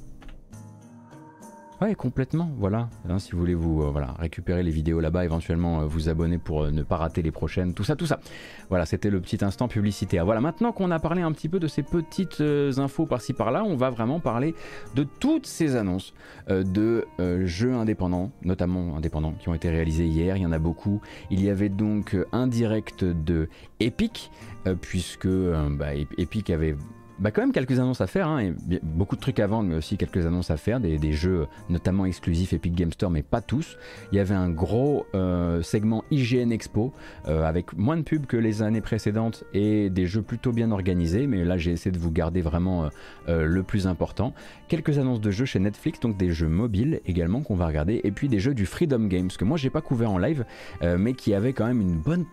[1.82, 2.52] Ouais, complètement.
[2.58, 2.90] Voilà.
[3.08, 6.38] Hein, si vous voulez vous euh, voilà, récupérer les vidéos là-bas, éventuellement euh, vous abonner
[6.38, 8.20] pour euh, ne pas rater les prochaines, tout ça, tout ça.
[8.68, 10.26] Voilà, c'était le petit instant publicitaire.
[10.26, 13.78] Voilà, maintenant qu'on a parlé un petit peu de ces petites infos par-ci par-là, on
[13.78, 14.56] va vraiment parler
[14.96, 16.14] de toutes ces annonces
[16.50, 17.06] de
[17.46, 20.38] jeux indépendants, notamment indépendants, qui ont été réalisés hier.
[20.38, 21.02] Il y en a beaucoup.
[21.32, 24.32] Il y avait donc un direct de Epic,
[24.82, 26.76] puisque bah, Epic avait
[27.20, 29.76] bah quand même quelques annonces à faire, hein, et beaucoup de trucs à vendre, mais
[29.76, 33.42] aussi quelques annonces à faire, des, des jeux notamment exclusifs Epic Game Store, mais pas
[33.42, 33.78] tous.
[34.12, 36.94] Il y avait un gros euh, segment IGN Expo
[37.28, 41.28] euh, avec moins de pubs que les années précédentes et des jeux plutôt bien organisés,
[41.28, 42.90] mais là j'ai essayé de vous garder vraiment
[43.28, 44.34] euh, le plus important.
[44.68, 48.12] Quelques annonces de jeux chez Netflix, donc des jeux mobiles également qu'on va regarder, et
[48.12, 50.46] puis des jeux du Freedom Games que moi j'ai pas couvert en live,
[50.82, 52.26] mais qui avait quand même une bonne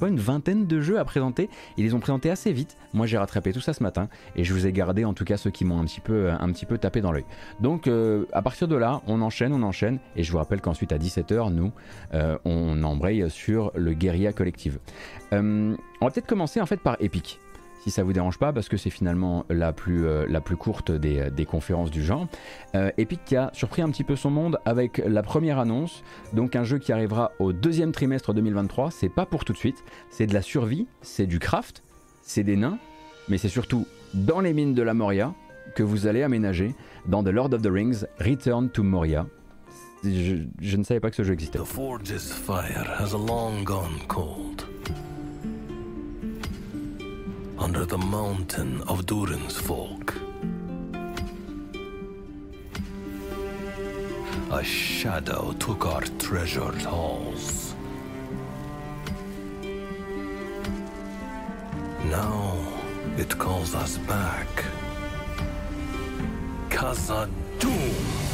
[0.00, 1.48] pas, une vingtaine de jeux à présenter.
[1.76, 2.76] Ils les ont présentés assez vite.
[2.92, 5.36] Moi j'ai rattrapé tout ça ce matin et je vous ai gardé en tout cas
[5.36, 6.30] ceux qui m'ont un petit peu,
[6.68, 7.24] peu tapé dans l'œil.
[7.60, 10.92] Donc euh, à partir de là, on enchaîne, on enchaîne, et je vous rappelle qu'ensuite
[10.92, 11.72] à 17h, nous,
[12.14, 14.78] euh, on embraye sur le Guerilla Collective.
[15.32, 17.38] Euh, on va peut-être commencer en fait par Epic.
[17.80, 20.90] Si ça vous dérange pas, parce que c'est finalement la plus, euh, la plus courte
[20.90, 22.26] des, des conférences du genre.
[22.74, 26.02] Euh, Epic qui a surpris un petit peu son monde avec la première annonce,
[26.34, 28.90] donc un jeu qui arrivera au deuxième trimestre 2023.
[28.90, 31.82] C'est pas pour tout de suite, c'est de la survie, c'est du craft,
[32.22, 32.78] c'est des nains,
[33.28, 35.32] mais c'est surtout dans les mines de la Moria
[35.74, 36.74] que vous allez aménager
[37.06, 39.26] dans The Lord of the Rings Return to Moria.
[40.02, 41.58] Je, ne savais pas que ce jeu existait.
[41.58, 41.64] The
[47.60, 50.14] Under the mountain of Durin's folk.
[54.50, 57.74] A shadow took our treasured halls.
[62.06, 62.56] Now
[63.18, 64.64] it calls us back.
[66.70, 67.10] Khazad-dûm.
[67.60, 68.29] Speak,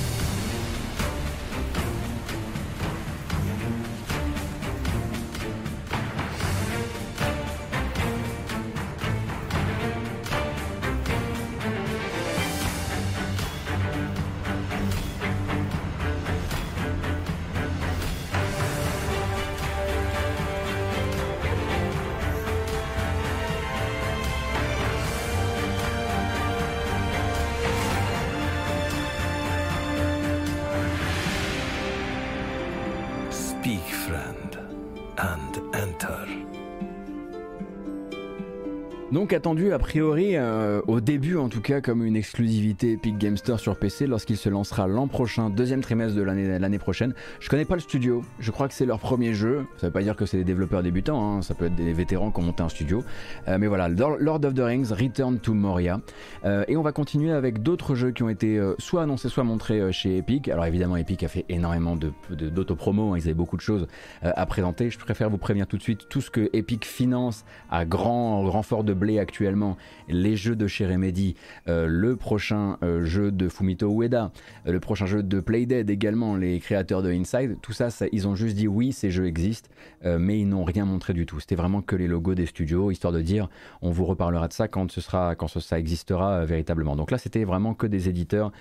[39.33, 43.59] Attendu a priori euh, au début en tout cas comme une exclusivité Epic Game Store
[43.61, 47.12] sur PC lorsqu'il se lancera l'an prochain, deuxième trimestre de l'année prochaine.
[47.41, 49.67] Je connais pas le studio, je crois que c'est leur premier jeu.
[49.79, 52.31] Ça veut pas dire que c'est des développeurs débutants, hein, ça peut être des vétérans
[52.31, 53.03] qui ont monté un studio.
[53.49, 56.01] Euh, mais voilà, Lord of the Rings, Return to Moria.
[56.45, 59.93] Euh, et on va continuer avec d'autres jeux qui ont été soit annoncés, soit montrés
[59.93, 60.49] chez Epic.
[60.49, 63.87] Alors évidemment Epic a fait énormément de de- d'autopromo, hein, ils avaient beaucoup de choses
[64.23, 64.89] à présenter.
[64.91, 68.85] Je préfère vous prévenir tout de suite, tout ce que Epic finance à grand renfort
[68.85, 69.76] de blé actuellement,
[70.09, 71.35] les jeux de chez Remedy,
[71.68, 74.33] euh, le prochain euh, jeu de Fumito Ueda,
[74.66, 78.35] euh, le prochain jeu de Playdead également, les créateurs de Inside, tout ça, ils ont
[78.35, 79.70] juste dit oui, ces jeux existent,
[80.05, 81.40] mais ils n'ont rien montré du tout.
[81.40, 83.48] C'était vraiment que les logos des studios, histoire de dire
[83.83, 86.96] on vous reparlera de ça quand ce sera, quand ça existera véritablement.
[86.96, 88.52] Donc là, c'était vraiment que des éditeurs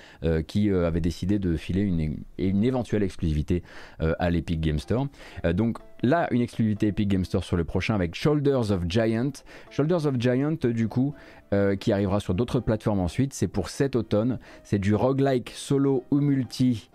[0.47, 3.63] qui avaient décidé de filer une, une éventuelle exclusivité
[3.99, 5.07] à l'Epic Game Store.
[5.53, 9.31] Donc là, une exclusivité Epic Game Store sur le prochain avec Shoulders of Giant.
[9.69, 11.13] Shoulders of Giant, du coup,
[11.53, 13.33] euh, qui arrivera sur d'autres plateformes ensuite.
[13.33, 14.39] C'est pour cet automne.
[14.63, 16.89] C'est du roguelike solo ou multi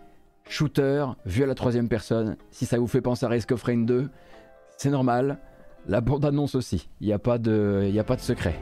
[0.48, 2.36] shooter vu à la troisième personne.
[2.50, 4.08] Si ça vous fait penser à Risk of Rain 2,
[4.76, 5.38] c'est normal.
[5.86, 6.88] La bande-annonce aussi.
[7.00, 8.58] Il n'y a pas de secret.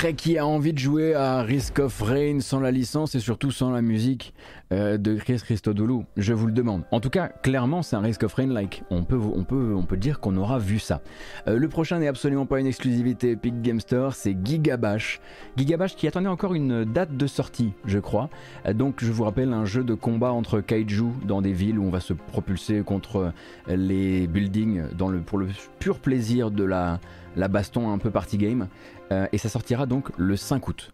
[0.00, 3.50] Après, qui a envie de jouer à Risk of Rain sans la licence et surtout
[3.50, 4.32] sans la musique
[4.72, 6.06] euh, de Chris Christodoulou?
[6.16, 6.84] Je vous le demande.
[6.90, 8.82] En tout cas, clairement, c'est un Risk of Rain-like.
[8.88, 11.02] On peut, on, peut, on peut dire qu'on aura vu ça.
[11.48, 15.20] Euh, le prochain n'est absolument pas une exclusivité Epic Game Store, c'est Gigabash.
[15.58, 18.30] Gigabash qui attendait encore une date de sortie, je crois.
[18.64, 21.84] Euh, donc, je vous rappelle, un jeu de combat entre kaiju dans des villes où
[21.84, 23.34] on va se propulser contre
[23.68, 24.80] les buildings
[25.26, 27.00] pour le pur plaisir de la,
[27.36, 28.68] la baston un peu party game.
[29.12, 30.92] Euh, et ça sortira donc le 5 août.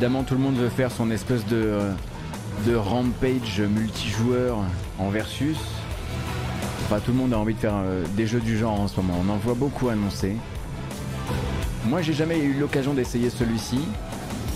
[0.00, 1.92] Évidemment, tout le monde veut faire son espèce de, euh,
[2.66, 4.56] de rampage multijoueur
[4.98, 5.58] en versus.
[6.84, 8.96] Enfin, tout le monde a envie de faire euh, des jeux du genre en ce
[8.98, 9.20] moment.
[9.22, 10.36] On en voit beaucoup annoncés.
[11.84, 13.78] Moi, j'ai jamais eu l'occasion d'essayer celui-ci.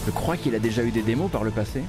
[0.07, 1.83] Je crois qu'il a déjà eu des démos par le passé.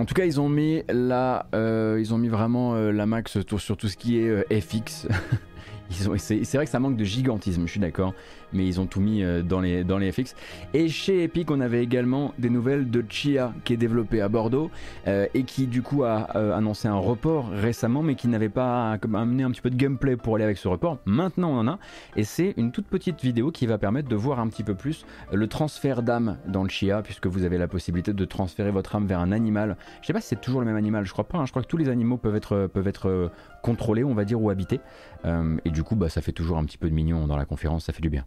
[0.00, 3.32] En tout cas, ils ont mis la, euh, ils ont mis vraiment euh, la max
[3.42, 5.06] sur, tout ce qui est euh, FX.
[5.90, 8.14] C'est vrai que ça manque de gigantisme, je suis d'accord,
[8.52, 10.34] mais ils ont tout mis euh, dans, les, dans les FX.
[10.72, 14.70] Et chez Epic, on avait également des nouvelles de Chia, qui est développé à Bordeaux,
[15.08, 18.96] euh, et qui du coup a euh, annoncé un report récemment, mais qui n'avait pas
[19.14, 20.98] amené un petit peu de gameplay pour aller avec ce report.
[21.04, 21.78] Maintenant, on en a,
[22.16, 25.04] et c'est une toute petite vidéo qui va permettre de voir un petit peu plus
[25.32, 29.06] le transfert d'âme dans le Chia, puisque vous avez la possibilité de transférer votre âme
[29.06, 29.76] vers un animal.
[30.02, 31.46] Je sais pas si c'est toujours le même animal, je crois pas, hein.
[31.46, 33.30] je crois que tous les animaux peuvent être, peuvent être
[33.62, 34.80] contrôlés, on va dire, ou habités.
[35.24, 37.44] Euh, et du coup, bah, ça fait toujours un petit peu de mignon dans la
[37.44, 38.24] conférence, ça fait du bien.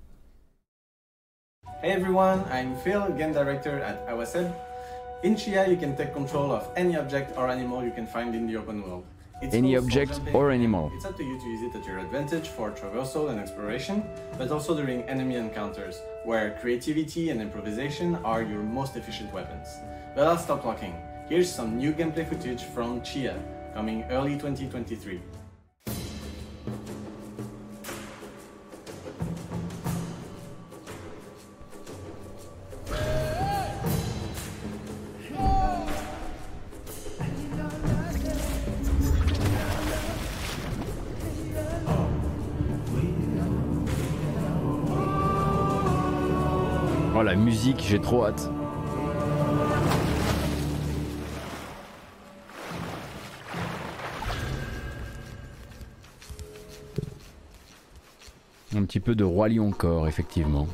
[1.82, 4.48] Hey everyone, I'm Phil, game director at Awased.
[5.24, 8.48] In Chia, you can take control of any object or animal you can find in
[8.48, 9.04] the open world.
[9.42, 10.90] It's Any object or animal.
[10.96, 14.04] It's up to you to use it at your advantage for traversal and exploration,
[14.38, 19.68] but also during enemy encounters, where creativity and improvisation are your most efficient weapons.
[20.16, 20.96] But I'll stop talking.
[21.28, 23.38] Here's some new gameplay footage from Chia,
[23.74, 25.20] coming early 2023.
[47.16, 48.50] Oh la musique, j'ai trop hâte.
[58.94, 60.68] Petit peu de roi lion corps, effectivement.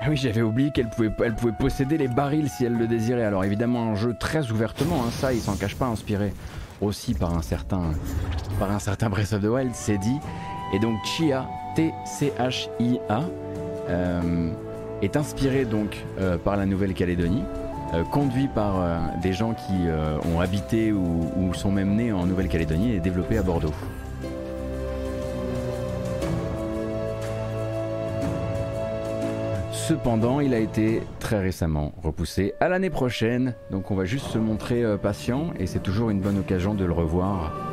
[0.00, 3.24] Ah oui, j'avais oublié qu'elle pouvait, elle pouvait posséder les barils si elle le désirait.
[3.24, 6.32] Alors évidemment, un jeu très ouvertement, hein, ça, il s'en cache pas, inspiré
[6.80, 7.90] aussi par un certain,
[8.58, 10.18] par un certain Breath of the Wild, c'est dit.
[10.74, 13.22] Et donc Chia, T-C-H-I-A,
[13.88, 14.50] euh,
[15.00, 17.44] est inspiré donc euh, par la Nouvelle-Calédonie,
[17.94, 18.74] euh, conduit par
[19.22, 19.86] des gens qui
[20.34, 23.72] ont habité ou, ou sont même nés en Nouvelle-Calédonie et développé à Bordeaux.
[29.72, 34.36] Cependant, il a été très récemment repoussé à l'année prochaine, donc on va juste se
[34.36, 37.67] montrer patient et c'est toujours une bonne occasion de le revoir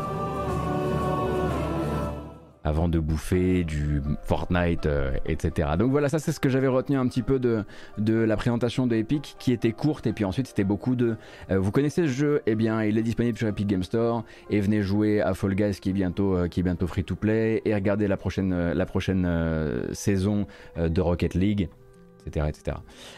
[2.66, 5.70] avant de bouffer du Fortnite, euh, etc.
[5.78, 7.64] Donc voilà, ça c'est ce que j'avais retenu un petit peu de,
[7.98, 11.16] la présentation de Epic, qui était courte, et puis ensuite c'était beaucoup de...
[11.52, 12.42] euh, vous connaissez ce jeu?
[12.48, 15.80] Eh bien, il est disponible sur Epic Game Store, et venez jouer à Fall Guys
[15.80, 16.48] qui est bientôt, euh,
[16.88, 18.56] free to play, et regardez la prochaine,
[19.94, 20.48] saison
[20.78, 21.70] de Rocket League
[22.28, 22.78] etc.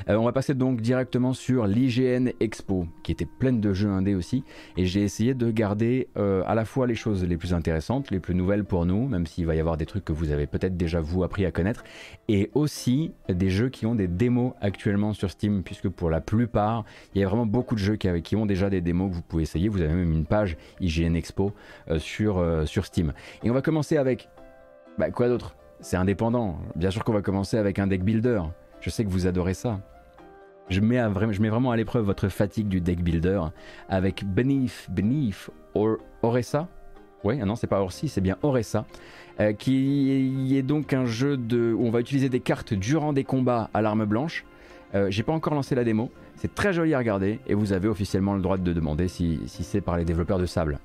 [0.10, 4.16] Euh, on va passer donc directement sur l'IGN Expo, qui était pleine de jeux indés
[4.16, 4.44] aussi,
[4.76, 8.20] et j'ai essayé de garder euh, à la fois les choses les plus intéressantes, les
[8.20, 10.78] plus nouvelles pour nous, même s'il va y avoir des trucs que vous avez peut-être
[10.78, 11.84] déjà vous appris à connaître,
[12.28, 16.84] et aussi des jeux qui ont des démos actuellement sur Steam, puisque pour la plupart,
[17.14, 19.44] il y a vraiment beaucoup de jeux qui, ont déjà des démos que vous pouvez
[19.44, 19.70] essayer.
[19.70, 21.54] Vous avez même une page IGN Expo
[21.90, 23.14] euh, sur, sur Steam.
[23.44, 24.30] Et on va commencer avec
[24.98, 25.56] bah, quoi d'autre?
[25.80, 26.58] C'est indépendant.
[26.76, 28.42] Bien sûr qu'on va commencer avec un deck builder.
[28.82, 29.80] Je sais que vous adorez ça.
[30.70, 33.42] Je mets, vraiment à l'épreuve votre fatigue du deck builder
[33.90, 36.68] avec Beneath, Beneath or, Oresa.
[37.24, 38.86] Ouais, ah non, c'est pas Orsi, c'est bien Oresa.
[39.40, 43.24] euh, qui est donc un jeu de, où on va utiliser des cartes durant des
[43.24, 44.46] combats à l'arme blanche.
[44.96, 46.12] Euh, J'ai pas encore lancé la démo.
[46.36, 49.64] C'est très joli à regarder et vous avez officiellement le droit de demander si, si
[49.64, 50.80] c'est par les développeurs de Sable.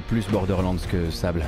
[0.00, 1.44] plus Borderlands que Sable.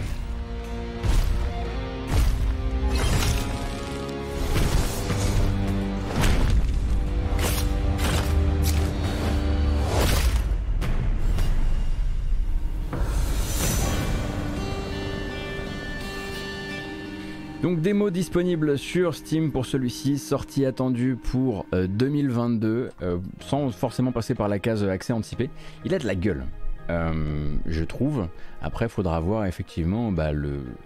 [17.66, 24.12] Donc démo disponible sur Steam pour celui-ci, sortie attendue pour euh, 2022, euh, sans forcément
[24.12, 25.50] passer par la case euh, accès anticipé.
[25.84, 26.44] Il a de la gueule
[26.90, 28.28] euh, je trouve.
[28.62, 30.30] Après, faudra voir effectivement, bah,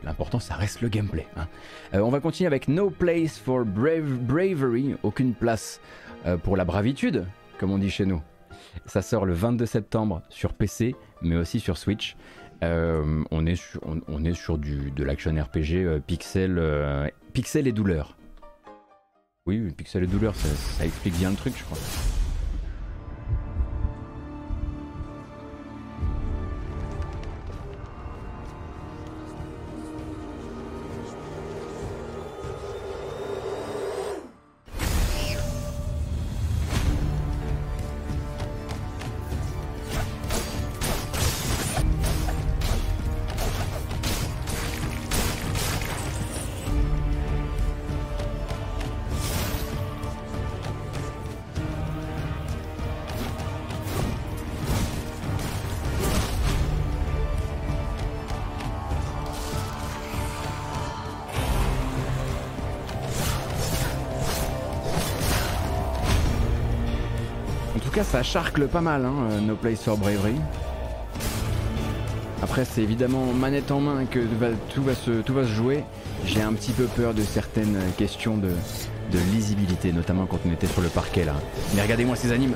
[0.05, 1.27] l'important ça reste le gameplay.
[1.37, 1.47] hein.
[1.95, 5.81] Euh, on va continuer avec No Place for Brave- Bravery, aucune place
[6.27, 7.27] euh, pour la bravitude,
[7.59, 8.23] comme on dit chez nous.
[8.87, 12.17] Ça sort le 22 septembre sur PC, mais aussi sur Switch.
[12.63, 13.55] On, est
[14.35, 18.17] sur, du, de l'action RPG pixel, pixel et douleur.
[19.47, 21.79] Oui, pixel et douleur, ça explique bien le truc, je crois.
[67.75, 70.35] En tout cas, ça charcle pas mal, hein, euh, No Place Bravery.
[72.43, 74.21] Après, c'est évidemment manette en main que
[74.73, 75.85] tout, va se, tout va se jouer.
[76.25, 80.67] J'ai un petit peu peur de certaines questions de, de lisibilité, notamment quand on était
[80.67, 81.35] sur le parquet là.
[81.75, 82.55] Mais regardez-moi ces animes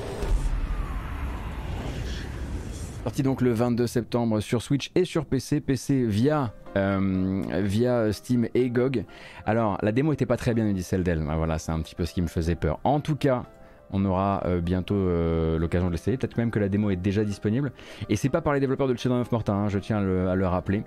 [3.05, 8.49] Sorti donc le 22 septembre sur Switch et sur PC, PC via, euh, via Steam
[8.55, 9.05] et GOG.
[9.45, 11.23] Alors, la démo était pas très bien, nous dit Celdel.
[11.29, 12.81] Ah, Voilà, c'est un petit peu ce qui me faisait peur.
[12.83, 13.45] En tout cas,
[13.91, 16.17] on aura euh, bientôt euh, l'occasion de l'essayer.
[16.17, 17.73] Peut-être même que la démo est déjà disponible.
[18.09, 20.35] Et c'est pas par les développeurs de Children of Morta, hein, je tiens à le,
[20.35, 20.83] le rappeler.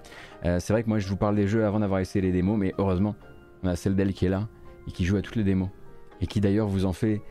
[0.46, 2.58] Euh, c'est vrai que moi je vous parle des jeux avant d'avoir essayé les démos,
[2.58, 3.16] mais heureusement,
[3.64, 4.48] on a Celdel qui est là
[4.88, 5.70] et qui joue à toutes les démos.
[6.22, 7.22] Et qui d'ailleurs vous en fait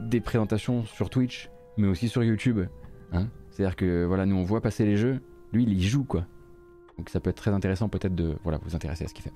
[0.00, 2.60] des présentations sur Twitch, mais aussi sur YouTube.
[3.12, 5.20] Hein C'est-à-dire que voilà, nous on voit passer les jeux,
[5.52, 6.24] lui il y joue quoi.
[6.98, 9.32] Donc ça peut être très intéressant peut-être de voilà, vous intéresser à ce qu'il fait.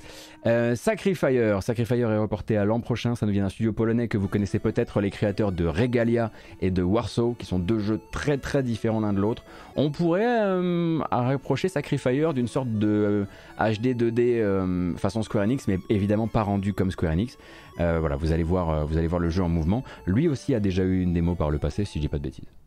[0.47, 4.17] Euh, Sacrifier, Sacrifier est reporté à l'an prochain, ça nous vient d'un studio polonais que
[4.17, 6.31] vous connaissez peut-être, les créateurs de Regalia
[6.61, 9.45] et de Warsaw, qui sont deux jeux très très différents l'un de l'autre.
[9.77, 15.69] On pourrait euh, reprocher Sacrifier d'une sorte de euh, HD 2D euh, façon Square Enix,
[15.69, 17.39] mais évidemment pas rendu comme Square Enix.
[17.79, 19.85] Euh, voilà, vous allez, voir, euh, vous allez voir le jeu en mouvement.
[20.07, 22.23] Lui aussi a déjà eu une démo par le passé, si je dis pas de
[22.23, 22.60] bêtises.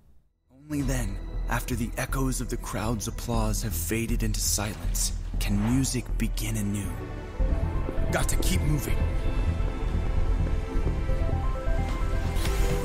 [0.73, 1.15] Only then,
[1.49, 6.89] after the echoes of the crowd's applause have faded into silence, can music begin anew.
[8.11, 8.97] Got to keep moving.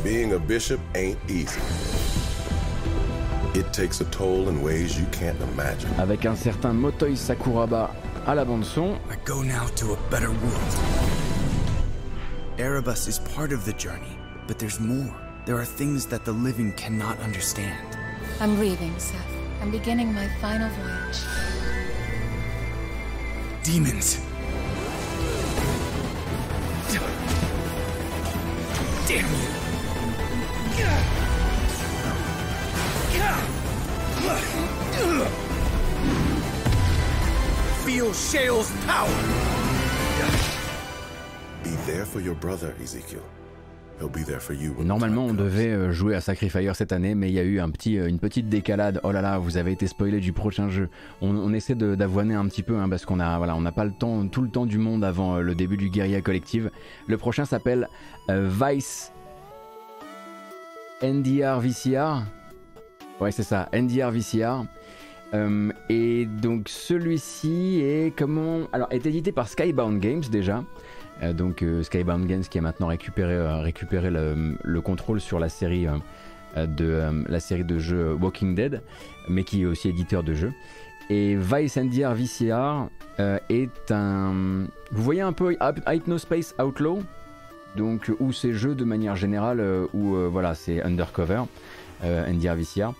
[0.04, 1.62] Being a bishop ain't easy.
[3.54, 5.88] It takes a toll in ways you can't imagine.
[5.96, 7.90] Avec un certain Motoi Sakuraba
[8.26, 8.98] à la bande son.
[9.08, 10.74] I go now to a better world.
[12.58, 15.27] Erebus is part of the journey, but there's more.
[15.48, 17.96] There are things that the living cannot understand.
[18.38, 19.16] I'm leaving, Seth.
[19.62, 21.20] I'm beginning my final voyage.
[23.62, 24.20] Demons.
[29.08, 29.24] Damn
[30.76, 30.90] you.
[37.86, 39.08] Feel Shale's power.
[41.64, 43.24] Be there for your brother, Ezekiel.
[44.84, 47.70] Normalement, on devait euh, jouer à Sacrifier cette année, mais il y a eu un
[47.70, 49.00] petit, euh, une petite décalade.
[49.02, 50.88] Oh là là, vous avez été spoilé du prochain jeu.
[51.20, 53.84] On, on essaie d'avoiner un petit peu, hein, parce qu'on a, voilà, on n'a pas
[53.84, 56.70] le temps, tout le temps du monde avant euh, le début du Guerilla Collective.
[57.06, 57.88] Le prochain s'appelle
[58.30, 59.12] euh, Vice
[61.02, 62.22] NDR VCR.
[63.20, 64.64] Ouais, c'est ça, NDR VCR.
[65.34, 70.64] Euh, et donc celui-ci est comment Alors est édité par Skybound Games déjà.
[71.22, 75.38] Euh, donc euh, Skybound Games qui a maintenant récupéré, euh, récupéré le, le contrôle sur
[75.38, 75.86] la série
[76.56, 78.82] de la série de jeux Walking Dead,
[79.28, 80.52] mais qui est aussi éditeur de jeux.
[81.10, 82.88] Et Vice NDR VCR
[83.20, 84.66] euh, est un.
[84.90, 87.02] Vous voyez un peu Hyp- Hypnospace Outlaw,
[87.76, 91.42] donc où ces jeux de manière générale euh, où voilà c'est undercover
[92.04, 92.92] NDR VCR.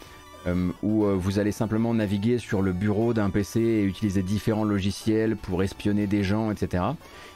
[0.83, 5.62] où vous allez simplement naviguer sur le bureau d'un PC et utiliser différents logiciels pour
[5.62, 6.83] espionner des gens, etc.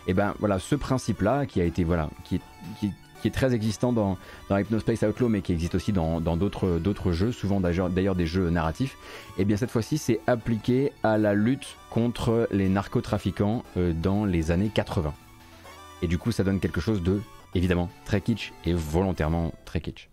[0.06, 2.40] Et ben voilà, ce principe-là qui a été voilà, qui est,
[2.80, 7.12] qui, qui est très existant dans, dans Hypnospace Outlaw, mais qui existe aussi dans d'autres
[7.12, 8.96] jeux, souvent d'ailleurs d'ailleurs des jeux narratifs.
[9.38, 14.50] Et bien cette fois-ci, c'est appliqué à la lutte contre les narcotrafiquants euh, dans les
[14.50, 15.14] années 80.
[16.02, 17.20] Et du coup, ça donne quelque chose de
[17.54, 20.08] évidemment très kitsch et volontairement très kitsch.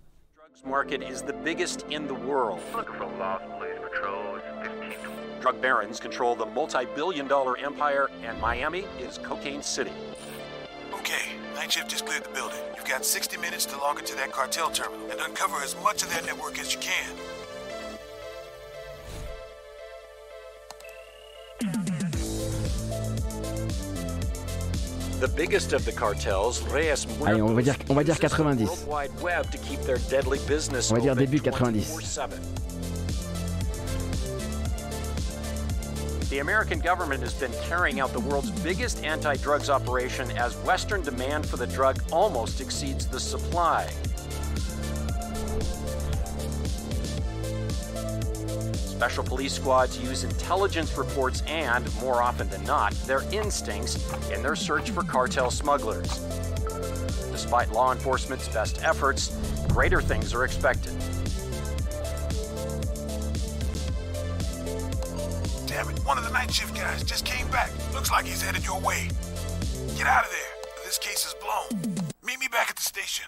[5.42, 9.94] Drug barons control the multi billion dollar empire, and Miami is Cocaine City.
[10.94, 12.60] Okay, night shift just cleared the building.
[12.76, 16.10] You've got 60 minutes to log into that cartel terminal and uncover as much of
[16.14, 17.16] their network as you can.
[25.22, 28.66] The biggest of the cartels, Reyes Allez, on va dire, on va dire 90.
[28.66, 31.86] World Wide Web to keep their On va dire début 90.
[36.30, 41.02] The American government has been carrying out the world's biggest anti drugs operation as Western
[41.02, 43.90] demand for the drug almost exceeds the supply.
[48.76, 53.98] Special police squads use intelligence reports and, more often than not, their instincts
[54.30, 56.20] in their search for cartel smugglers.
[57.32, 59.36] Despite law enforcement's best efforts,
[59.70, 60.94] greater things are expected.
[72.22, 73.24] Meet me back at the station.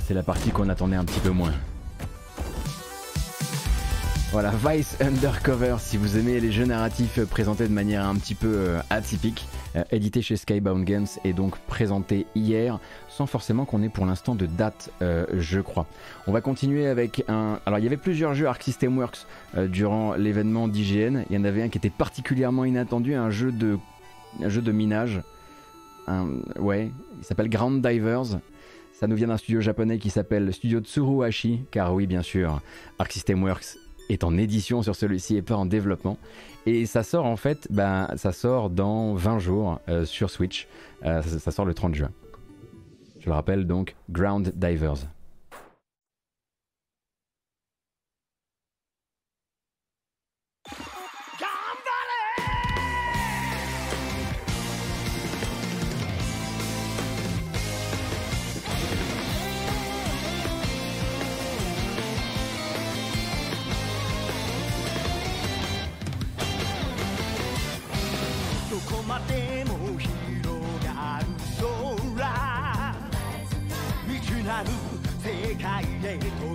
[0.00, 1.52] C'est la partie qu'on attendait un petit peu moins.
[4.32, 8.48] Voilà, Vice Undercover, si vous aimez les jeux narratifs présentés de manière un petit peu
[8.48, 9.46] euh, atypique,
[9.90, 14.46] édité chez Skybound Games et donc présenté hier, sans forcément qu'on ait pour l'instant de
[14.46, 15.86] date, euh, je crois.
[16.26, 17.58] On va continuer avec un...
[17.66, 21.38] Alors il y avait plusieurs jeux Arc System Works euh, durant l'événement d'IGN, il y
[21.38, 23.78] en avait un qui était particulièrement inattendu, un jeu de,
[24.46, 25.20] jeu de minage,
[26.58, 28.38] ouais, il s'appelle Ground Divers.
[28.92, 32.62] Ça nous vient d'un studio japonais qui s'appelle Studio Tsuruhashi, car oui, bien sûr,
[32.98, 33.76] Arc System Works
[34.08, 36.18] est en édition sur celui-ci et pas en développement.
[36.66, 40.68] Et ça sort en fait, ben, ça sort dans 20 jours euh, sur Switch.
[41.04, 42.10] Euh, ça, ça sort le 30 juin.
[43.20, 45.15] Je le rappelle donc, Ground Divers.「
[69.06, 71.26] までも広がる
[72.16, 72.26] 空」
[74.08, 74.70] 「未知なる
[75.22, 76.45] 世界へと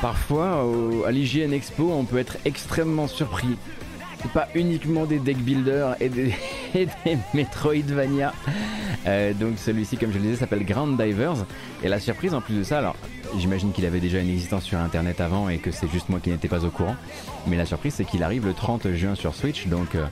[0.00, 0.64] Parfois,
[1.06, 3.56] à l'IGN Expo, on peut être extrêmement surpris.
[4.22, 6.34] C'est pas uniquement des deck builders et des,
[6.74, 8.32] et Metroidvania.
[9.06, 11.46] Euh, donc celui-ci, comme je le disais, s'appelle Ground Divers.
[11.82, 12.96] Et la surprise en plus de ça, alors
[13.36, 16.30] j'imagine qu'il avait déjà une existence sur Internet avant et que c'est juste moi qui
[16.30, 16.96] n'étais pas au courant.
[17.46, 19.66] Mais la surprise, c'est qu'il arrive le 30 juin sur Switch.
[19.66, 20.06] Donc euh,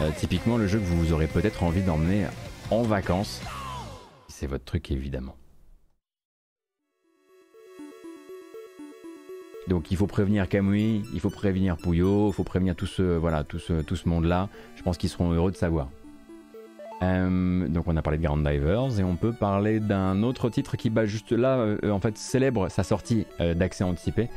[0.00, 2.24] euh, typiquement le jeu que vous aurez peut-être envie d'emmener
[2.70, 3.42] en vacances.
[4.28, 5.36] C'est votre truc évidemment.
[9.70, 13.44] Donc il faut prévenir Kamui, il faut prévenir Pouillot, il faut prévenir tout ce, voilà,
[13.44, 14.48] tout ce, monde-là.
[14.74, 15.88] Je pense qu'ils seront heureux de savoir.
[17.02, 20.76] Euh, donc on a parlé de Ground Divers et on peut parler d'un autre titre
[20.76, 24.28] qui bah, juste là euh, en fait célèbre sa sortie euh, d'accès anticipé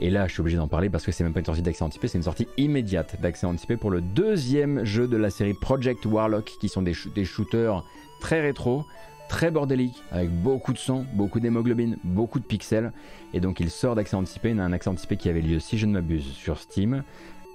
[0.00, 1.84] et là je suis obligé d'en parler parce que c'est même pas une sortie d'accès
[1.84, 6.06] anticipé c'est une sortie immédiate d'accès anticipé pour le deuxième jeu de la série Project
[6.06, 7.84] Warlock qui sont des shooters
[8.18, 8.86] très rétro
[9.28, 12.92] très bordéliques avec beaucoup de sang beaucoup d'hémoglobine beaucoup de pixels.
[13.34, 15.58] Et donc il sort d'accès anticipé il y a un accès anticipé qui avait lieu
[15.58, 17.02] si je ne m'abuse sur Steam.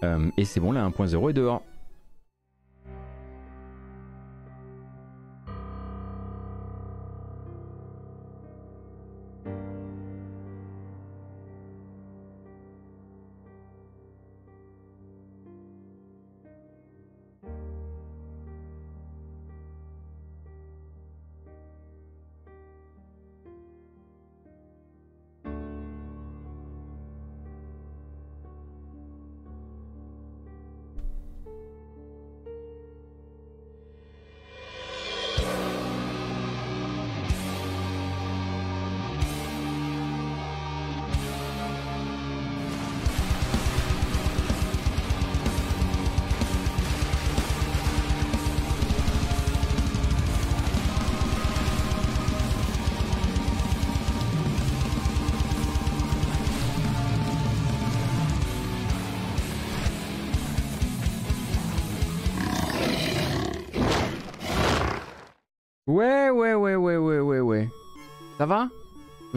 [0.03, 1.63] Euh, et c'est bon là 1.0 est dehors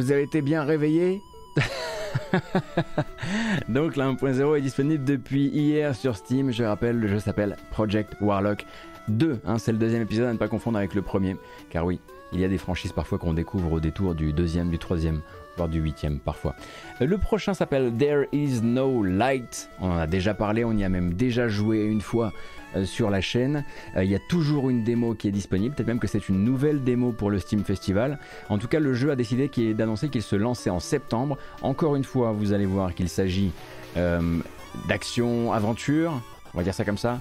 [0.05, 1.23] Vous avez été bien réveillés
[3.71, 6.51] Donc la 1.0 est disponible depuis hier sur Steam.
[6.51, 8.67] Je rappelle, le jeu s'appelle Project Warlock
[9.09, 9.41] 2.
[9.47, 11.39] hein, c'est le deuxième épisode à ne pas confondre avec le premier.
[11.71, 12.01] Car oui,
[12.35, 15.21] il y a des franchises parfois qu'on découvre au détour du deuxième, du troisième,
[15.57, 16.55] voire du huitième parfois.
[17.01, 19.71] Euh, Le prochain s'appelle There Is No Light.
[19.81, 22.33] On en a déjà parlé, on y a même déjà joué une fois
[22.77, 23.65] euh, sur la chaîne.
[23.97, 26.43] Euh, Il y a toujours une démo qui est disponible, peut-être même que c'est une
[26.45, 28.19] nouvelle démo pour le Steam Festival.
[28.49, 31.39] En tout cas, le jeu a décidé d'annoncer qu'il se lançait en septembre.
[31.63, 33.53] Encore une fois, vous allez voir qu'il s'agit
[33.97, 34.41] euh,
[34.89, 36.21] d'action-aventure,
[36.53, 37.21] on va dire ça comme ça.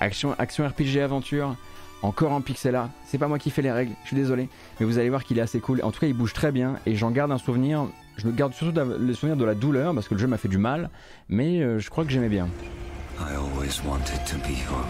[0.00, 1.56] Action, action RPG aventure,
[2.02, 2.90] encore en pixel art.
[3.06, 4.48] C'est pas moi qui fais les règles, je suis désolé,
[4.78, 5.80] mais vous allez voir qu'il est assez cool.
[5.82, 7.86] En tout cas, il bouge très bien et j'en garde un souvenir.
[8.16, 10.48] Je me garde surtout le souvenir de la douleur parce que le jeu m'a fait
[10.48, 10.90] du mal,
[11.28, 12.48] mais euh, je crois que j'aimais bien.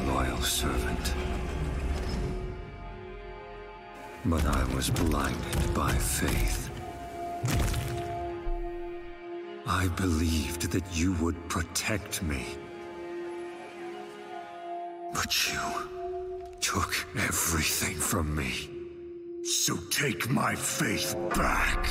[0.07, 0.39] Loyal.
[4.25, 6.71] But I was blinded by faith.
[9.67, 12.45] I believed that you would protect me.
[15.13, 15.35] But
[16.63, 18.71] took everything from me.
[19.45, 21.89] So take my faith back.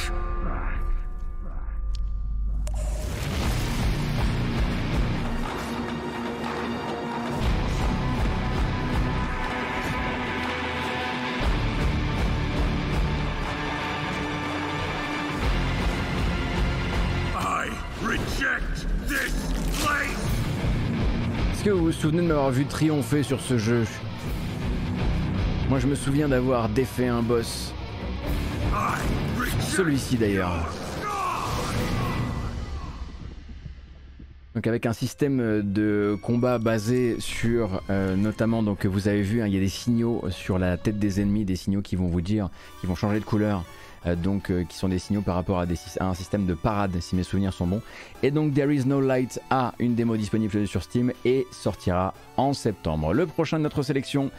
[21.53, 23.85] Est-ce que vous vous souvenez de m'avoir vu triompher sur ce jeu?
[25.71, 27.73] Moi je me souviens d'avoir défait un boss.
[29.61, 30.69] Celui-ci d'ailleurs.
[34.53, 39.47] Donc avec un système de combat basé sur euh, notamment donc vous avez vu hein,
[39.47, 42.19] il y a des signaux sur la tête des ennemis, des signaux qui vont vous
[42.19, 42.49] dire,
[42.81, 43.63] qui vont changer de couleur,
[44.05, 45.63] euh, donc euh, qui sont des signaux par rapport à,
[46.01, 47.81] à un système de parade si mes souvenirs sont bons.
[48.23, 52.51] Et donc There Is No Light a une démo disponible sur Steam et sortira en
[52.51, 53.13] septembre.
[53.13, 54.31] Le prochain de notre sélection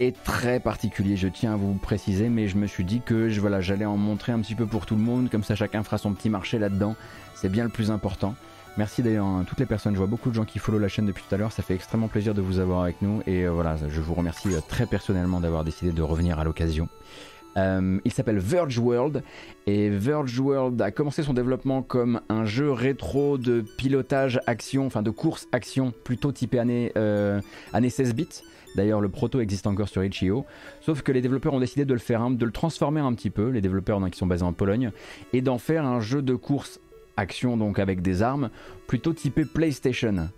[0.00, 3.40] est très particulier, je tiens à vous préciser, mais je me suis dit que je,
[3.40, 5.98] voilà, j'allais en montrer un petit peu pour tout le monde, comme ça chacun fera
[5.98, 6.96] son petit marché là-dedans,
[7.34, 8.34] c'est bien le plus important.
[8.78, 11.06] Merci d'ailleurs à toutes les personnes, je vois beaucoup de gens qui follow la chaîne
[11.06, 13.50] depuis tout à l'heure, ça fait extrêmement plaisir de vous avoir avec nous et euh,
[13.50, 16.88] voilà, je vous remercie euh, très personnellement d'avoir décidé de revenir à l'occasion.
[17.58, 19.22] Euh, il s'appelle Verge World
[19.66, 25.02] et Verge World a commencé son développement comme un jeu rétro de pilotage action, enfin
[25.02, 26.92] de course action plutôt typé année,
[27.74, 28.42] année 16 bits.
[28.74, 30.44] D'ailleurs, le proto existe encore sur itch.io,
[30.80, 33.48] sauf que les développeurs ont décidé de le faire, de le transformer un petit peu,
[33.48, 34.90] les développeurs donc, qui sont basés en Pologne,
[35.32, 36.80] et d'en faire un jeu de course
[37.16, 38.50] action donc avec des armes
[38.86, 40.30] plutôt typé PlayStation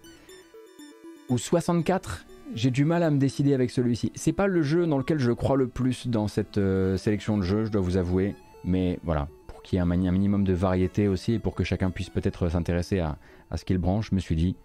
[1.29, 4.13] ou 64 j'ai du mal à me décider avec celui-ci.
[4.15, 7.43] C'est pas le jeu dans lequel je crois le plus dans cette euh, sélection de
[7.43, 8.35] jeux, je dois vous avouer.
[8.65, 11.91] Mais voilà, pour qu'il y ait un minimum de variété aussi et pour que chacun
[11.91, 13.17] puisse peut-être s'intéresser à,
[13.51, 14.57] à ce qu'il branche, je me suis dit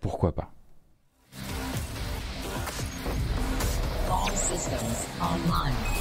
[0.00, 0.52] pourquoi pas.
[4.68, 5.97] Systems online.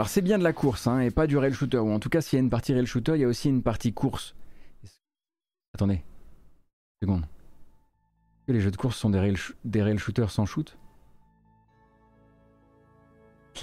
[0.00, 2.08] Alors c'est bien de la course hein, et pas du rail shooter, ou en tout
[2.08, 4.34] cas s'il y a une partie rail shooter, il y a aussi une partie course.
[5.74, 5.96] Attendez,
[7.02, 7.20] une seconde.
[7.24, 10.78] Est-ce que les jeux de course sont des rail, shooters sans shoot?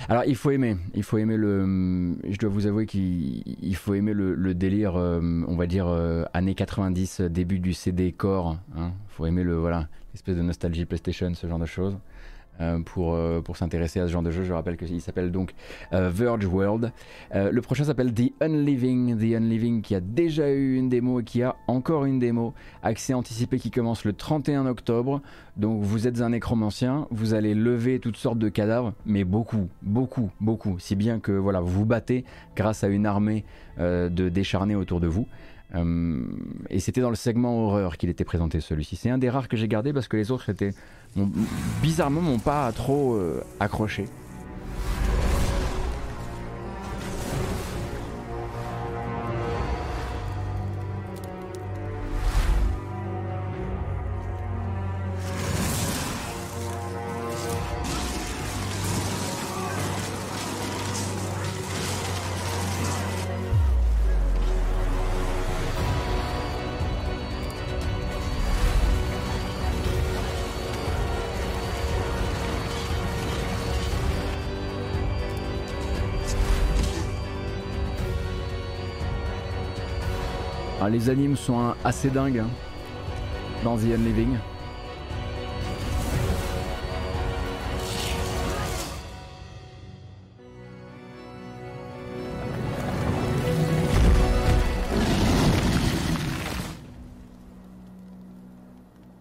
[0.10, 2.16] Alors il faut aimer, il faut aimer le...
[2.30, 6.24] Je dois vous avouer qu'il il faut aimer le, délire, euh, on va dire, euh,
[6.36, 8.60] années 90, début du CD Core.
[8.76, 11.98] Il faut aimer le, voilà, l'espèce de nostalgie PlayStation, ce genre de choses.
[12.60, 14.44] Euh, pour, euh, pour s'intéresser à ce genre de jeu.
[14.44, 15.54] Je rappelle qu'il s'appelle donc
[15.94, 16.92] euh, Verge World.
[17.34, 19.16] Le prochain s'appelle The Unliving.
[19.18, 22.54] The Unliving qui a déjà eu une démo et qui a encore une démo.
[22.82, 25.22] Accès anticipé qui commence le 31 octobre.
[25.56, 30.30] Donc vous êtes un nécromancien, vous allez lever toutes sortes de cadavres, mais beaucoup, beaucoup,
[30.40, 30.78] beaucoup.
[30.80, 33.44] Si bien que voilà, vous vous battez grâce à une armée
[33.80, 35.28] de décharnés autour de vous.
[36.70, 38.96] Et c'était dans le segment horreur qu'il était présenté celui-ci.
[38.96, 40.74] C'est un des rares que j'ai gardé parce que les autres étaient
[41.82, 44.06] bizarrement m'ont pas trop euh, accroché.
[80.98, 82.50] Les animes sont assez dingues hein,
[83.64, 84.36] dans The Unliving.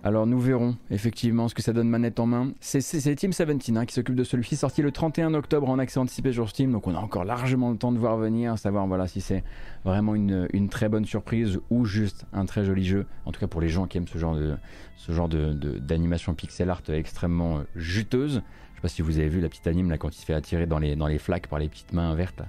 [0.06, 2.52] Alors nous verrons effectivement ce que ça donne manette en main.
[2.60, 2.78] C'est
[3.16, 6.48] Team 17 hein, qui s'occupe de celui-ci, sorti le 31 octobre en accès anticipé sur
[6.48, 9.42] Steam, donc on a encore largement le temps de voir venir, savoir voilà si c'est
[9.84, 13.06] vraiment une, très bonne surprise ou juste un très joli jeu.
[13.24, 14.54] En tout cas pour les gens qui aiment ce genre de
[14.96, 18.42] ce genre de- de- d'animation pixel art extrêmement euh, juteuse.
[18.74, 20.34] Je sais pas si vous avez vu la petite anime là quand il se fait
[20.34, 22.42] attirer dans les dans les flaques par les petites mains vertes.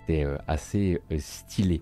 [0.00, 1.80] C'était euh, assez euh, stylé.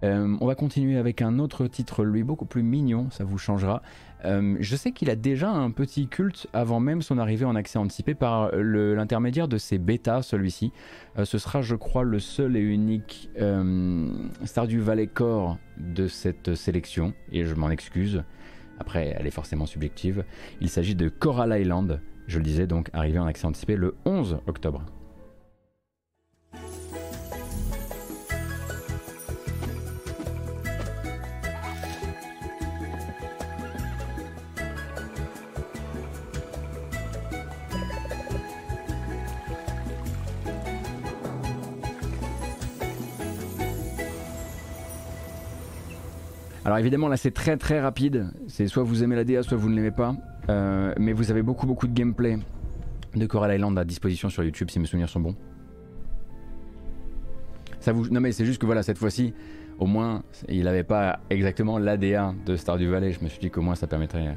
[0.00, 3.82] On va continuer avec un autre titre, lui beaucoup plus mignon, ça vous changera.
[4.24, 7.78] Euh, je sais qu'il a déjà un petit culte avant même son arrivée en accès
[7.78, 10.72] anticipé par le- l'intermédiaire de ses bêtas, celui-ci.
[11.18, 14.08] Euh, ce sera, je crois, le seul et unique euh,
[14.44, 18.24] Stardew Valley Core de cette sélection, et je m'en excuse.
[18.80, 20.24] Après, elle est forcément subjective.
[20.60, 24.38] Il s'agit de Coral Island, je le disais, donc arrivé en accès anticipé le 11
[24.46, 24.84] octobre.
[46.68, 49.70] Alors évidemment là c'est très très rapide, c'est soit vous aimez la DA soit vous
[49.70, 50.14] ne l'aimez pas,
[50.50, 52.38] Euh, mais vous avez beaucoup beaucoup de gameplay
[53.16, 55.34] de Coral Island à disposition sur YouTube si mes souvenirs sont bons.
[57.80, 58.10] Ça vous...
[58.10, 59.32] Non mais c'est juste que voilà cette fois-ci
[59.78, 63.62] au moins il n'avait pas exactement l'ADA de Stardew Valley, je me suis dit qu'au
[63.62, 64.36] moins ça permettrait,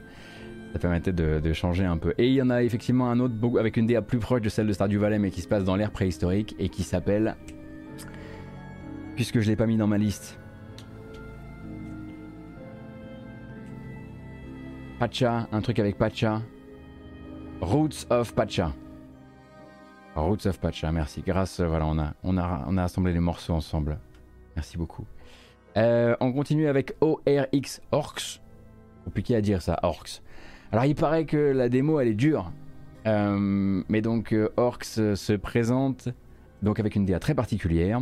[0.79, 2.13] permettait de, changer un peu.
[2.17, 4.67] Et il y en a effectivement un autre avec une DA plus proche de celle
[4.67, 7.35] de Stardew Valley mais qui se passe dans l'ère préhistorique et qui s'appelle,
[9.17, 10.40] puisque je l'ai pas mis dans ma liste,
[15.01, 16.43] Pacha, un truc avec Pacha.
[17.59, 18.71] Roots of Pacha.
[20.15, 21.23] Roots of Pacha, merci.
[21.25, 23.97] Grâce, euh, voilà, on a, on a, on a assemblé les morceaux ensemble.
[24.55, 25.07] Merci beaucoup.
[25.75, 28.41] Euh, on continue avec ORX Orcs.
[29.03, 30.21] Compliqué à dire ça, Orcs.
[30.71, 32.51] Alors il paraît que la démo elle est dure.
[33.07, 34.83] Euh, mais donc Orcs
[35.15, 36.09] se présente
[36.61, 38.01] donc avec une DA très particulière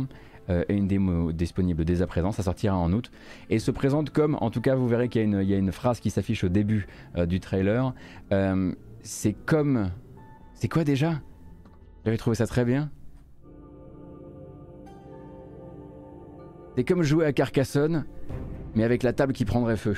[0.68, 3.10] et une démo disponible dès à présent, ça sortira en août,
[3.48, 5.54] et se présente comme, en tout cas vous verrez qu'il y a une, il y
[5.54, 6.86] a une phrase qui s'affiche au début
[7.16, 7.94] euh, du trailer,
[8.32, 8.72] Euh,
[9.02, 9.90] c'est comme...
[10.54, 11.20] C'est quoi déjà?
[12.04, 12.90] J'avais trouvé ça très bien.
[16.76, 18.04] C'est comme jouer à Carcassonne,
[18.74, 19.96] mais avec la table qui prendrait feu.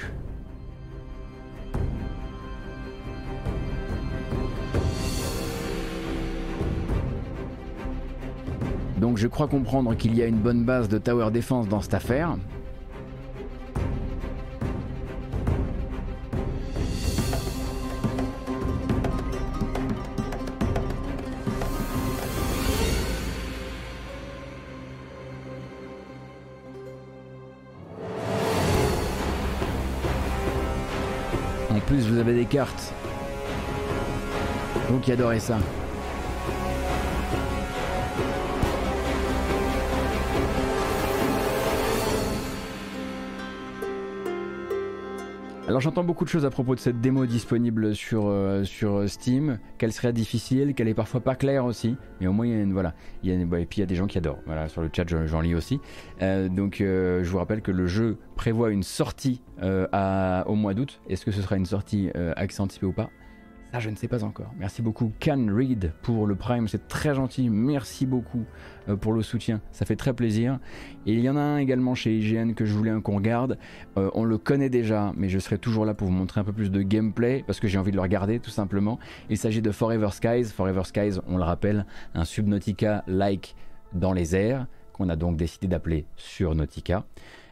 [9.03, 11.95] Donc je crois comprendre qu'il y a une bonne base de tower defense dans cette
[11.95, 12.37] affaire.
[31.71, 32.95] En plus, vous avez des cartes.
[34.89, 35.59] Vous qui adorez ça.
[45.73, 49.59] Alors j'entends beaucoup de choses à propos de cette démo disponible sur, euh, sur Steam,
[49.79, 52.61] qu'elle serait difficile, qu'elle est parfois pas claire aussi, mais au moins il y a
[52.61, 52.93] une, voilà,
[53.23, 54.41] il y a a des gens qui adorent.
[54.45, 55.81] Voilà, sur le chat j'en lis aussi.
[56.21, 61.01] Euh, donc euh, je vous rappelle que le jeu prévoit une sortie au mois d'août.
[61.09, 63.09] Est-ce que ce sera une sortie accès anticipé ou pas?
[63.81, 64.53] Je ne sais pas encore.
[64.59, 66.69] Merci beaucoup, Can Read, pour le Prime.
[66.69, 67.49] C'est très gentil.
[67.49, 68.45] Merci beaucoup
[68.89, 69.61] euh, pour le soutien.
[69.73, 70.59] Ça fait très plaisir.
[71.07, 73.59] Il y en a un également chez IGN que je voulais qu'on regarde.
[73.97, 76.53] Euh, on le connaît déjà, mais je serai toujours là pour vous montrer un peu
[76.53, 78.99] plus de gameplay parce que j'ai envie de le regarder tout simplement.
[79.31, 80.45] Il s'agit de Forever Skies.
[80.45, 83.55] Forever Skies, on le rappelle, un Subnautica-like
[83.95, 87.05] dans les airs qu'on a donc décidé d'appeler Surnautica.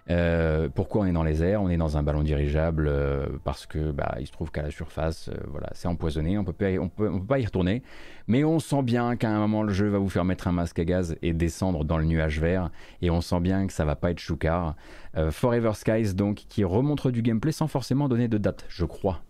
[0.08, 1.62] Euh, pourquoi on est dans les airs?
[1.62, 4.70] On est dans un ballon dirigeable euh, parce que bah, il se trouve qu'à la
[4.70, 7.82] surface, euh, voilà, c'est empoisonné, on peut pas, on peut, pas y retourner.
[8.26, 10.78] Mais on sent bien qu'à un moment le jeu va vous faire mettre un masque
[10.78, 12.70] à gaz et descendre dans le nuage vert,
[13.02, 14.76] et on sent bien que ça va pas être choucard.
[15.30, 19.20] Forever Skies donc qui remontre du gameplay sans forcément donner de date, je crois.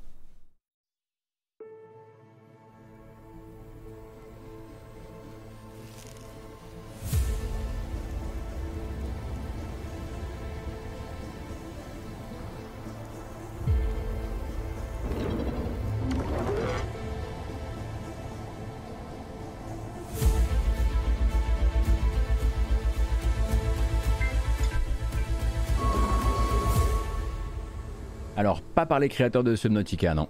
[28.86, 30.28] Par les créateurs de Subnautica, non.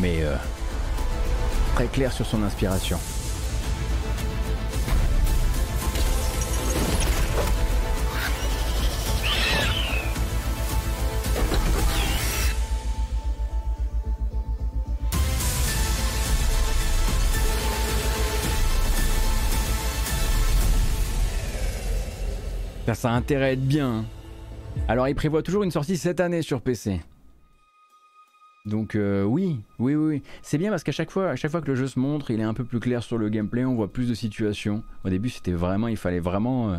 [0.00, 0.34] Mais euh,
[1.74, 2.98] très clair sur son inspiration.
[22.86, 23.88] Ça, ça a intérêt à être bien.
[23.88, 24.04] hein.
[24.88, 27.00] Alors, il prévoit toujours une sortie cette année sur PC.
[28.66, 32.00] Donc euh, oui, oui, oui, c'est bien parce qu'à chaque fois, que le jeu se
[32.00, 34.82] montre, il est un peu plus clair sur le gameplay, on voit plus de situations.
[35.04, 36.76] Au début, c'était vraiment, il fallait vraiment, euh,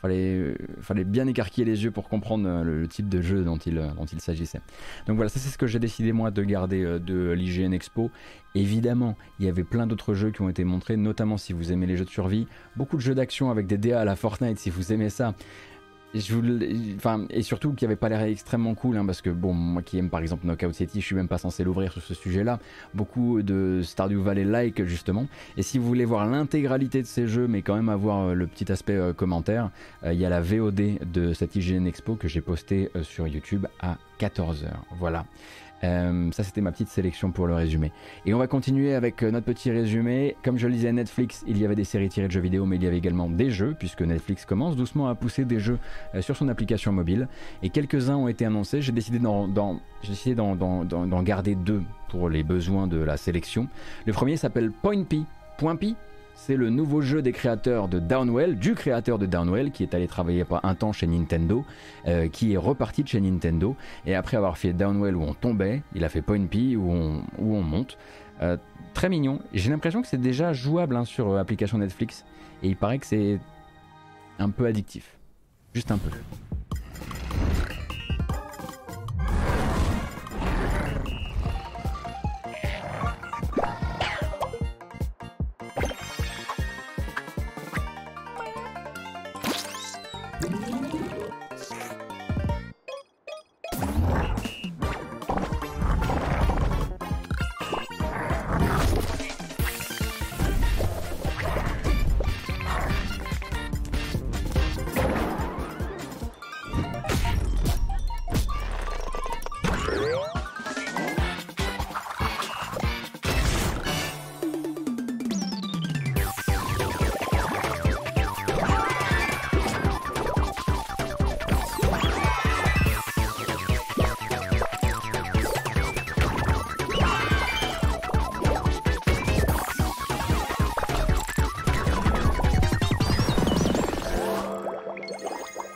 [0.00, 3.74] fallait, euh, fallait bien écarquiller les yeux pour comprendre le, type de jeu dont il,
[3.74, 4.60] dont il s'agissait.
[5.08, 8.12] Donc voilà, ça c'est ce que j'ai décidé moi de garder de l'IGN Expo.
[8.54, 11.86] Évidemment, il y avait plein d'autres jeux qui ont été montrés, notamment si vous aimez
[11.86, 14.70] les jeux de survie, beaucoup de jeux d'action avec des DA à la Fortnite si
[14.70, 15.34] vous aimez ça.
[16.14, 20.10] Et surtout qui avait pas l'air extrêmement cool, hein, parce que bon, moi qui aime
[20.10, 22.60] par exemple Knockout City, je suis même pas censé l'ouvrir sur ce sujet-là.
[22.94, 25.26] Beaucoup de Stardew Valley-like justement.
[25.56, 28.46] Et si vous voulez voir l'intégralité de ces jeux, mais quand même avoir euh, le
[28.46, 29.70] petit aspect euh, commentaire,
[30.04, 33.26] euh, il y a la VOD de cette IGN Expo que j'ai posté euh, sur
[33.26, 34.68] YouTube à 14h.
[34.98, 35.24] Voilà.
[35.84, 37.92] Euh, ça, c'était ma petite sélection pour le résumé.
[38.26, 40.36] Et on va continuer avec euh, notre petit résumé.
[40.42, 42.76] Comme je le disais, Netflix, il y avait des séries tirées de jeux vidéo, mais
[42.76, 45.78] il y avait également des jeux, puisque Netflix commence doucement à pousser des jeux
[46.14, 47.28] euh, sur son application mobile.
[47.62, 48.80] Et quelques-uns ont été annoncés.
[48.80, 49.42] J'ai décidé d'en,
[51.22, 53.68] garder deux pour les besoins de la sélection.
[54.06, 55.20] Le premier s'appelle Point P.
[55.58, 55.94] Point P
[56.34, 60.06] c'est le nouveau jeu des créateurs de Downwell, du créateur de Downwell, qui est allé
[60.06, 61.64] travailler pas un temps chez Nintendo,
[62.06, 63.76] euh, qui est reparti de chez Nintendo,
[64.06, 67.22] et après avoir fait Downwell où on tombait, il a fait Point P où on,
[67.38, 67.96] où on monte.
[68.42, 68.56] Euh,
[68.94, 69.40] très mignon.
[69.52, 72.24] J'ai l'impression que c'est déjà jouable hein, sur euh, application Netflix,
[72.62, 73.38] et il paraît que c'est
[74.38, 75.16] un peu addictif.
[75.72, 76.10] Juste un peu.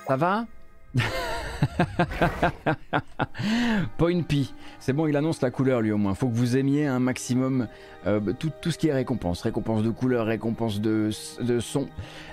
[0.09, 0.47] Ça va
[3.99, 4.47] Point P,
[4.81, 6.15] c'est bon, il annonce la couleur lui au moins.
[6.15, 7.69] Faut que vous aimiez un maximum
[8.07, 11.11] euh, tout, ce qui est récompense, récompense de couleur, récompense de,
[11.43, 11.89] de son.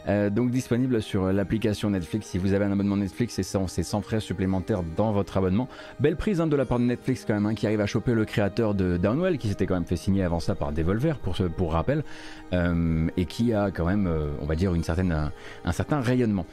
[0.08, 2.28] Euh, donc disponible sur l'application Netflix.
[2.28, 5.68] Si vous avez un abonnement Netflix, c'est sans, sans frais supplémentaires dans votre abonnement.
[6.00, 8.14] Belle prise hein, de la part de Netflix quand même, hein, qui arrive à choper
[8.14, 11.74] le créateur de Downwell, qui s'était quand même fait signer avant ça par Devolver pour,
[11.74, 12.06] rappel,
[12.54, 16.46] euh, et qui a quand même, euh, on va dire, un certain rayonnement.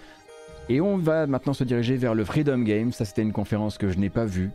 [0.69, 2.93] Et on va maintenant se diriger vers le Freedom Games.
[2.93, 4.51] Ça, c'était une conférence que je n'ai pas vue.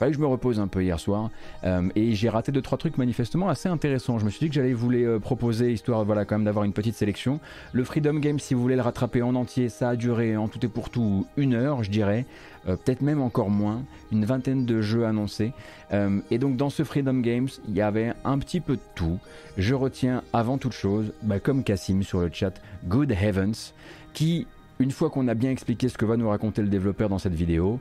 [0.00, 1.28] Fallait que je me repose un peu hier soir.
[1.62, 4.18] Euh, et j'ai raté deux trois trucs manifestement assez intéressants.
[4.18, 6.64] Je me suis dit que j'allais vous les euh, proposer, histoire voilà, quand même d'avoir
[6.64, 7.38] une petite sélection.
[7.74, 10.64] Le Freedom Games, si vous voulez le rattraper en entier, ça a duré en tout
[10.64, 12.24] et pour tout une heure, je dirais.
[12.66, 13.82] Euh, Peut-être même encore moins.
[14.10, 15.52] Une vingtaine de jeux annoncés.
[16.30, 19.18] Et donc, dans ce Freedom Games, il y avait un petit peu de tout.
[19.58, 22.54] Je retiens avant toute chose, bah, comme Cassim sur le chat,
[22.86, 23.74] Good Heavens,
[24.14, 24.46] qui
[24.80, 27.34] une fois qu'on a bien expliqué ce que va nous raconter le développeur dans cette
[27.34, 27.78] vidéo,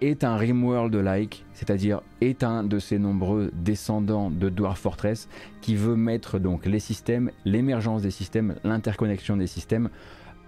[0.00, 5.28] est un Rimworld-like, c'est-à-dire est un de ces nombreux descendants de Dwarf Fortress
[5.60, 9.90] qui veut mettre donc les systèmes, l'émergence des systèmes, l'interconnexion des systèmes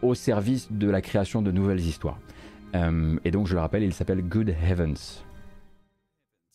[0.03, 2.21] au service de la création de nouvelles histoires.
[2.77, 5.25] Euh, et donc je le rappelle, il s'appelle Good Heavens.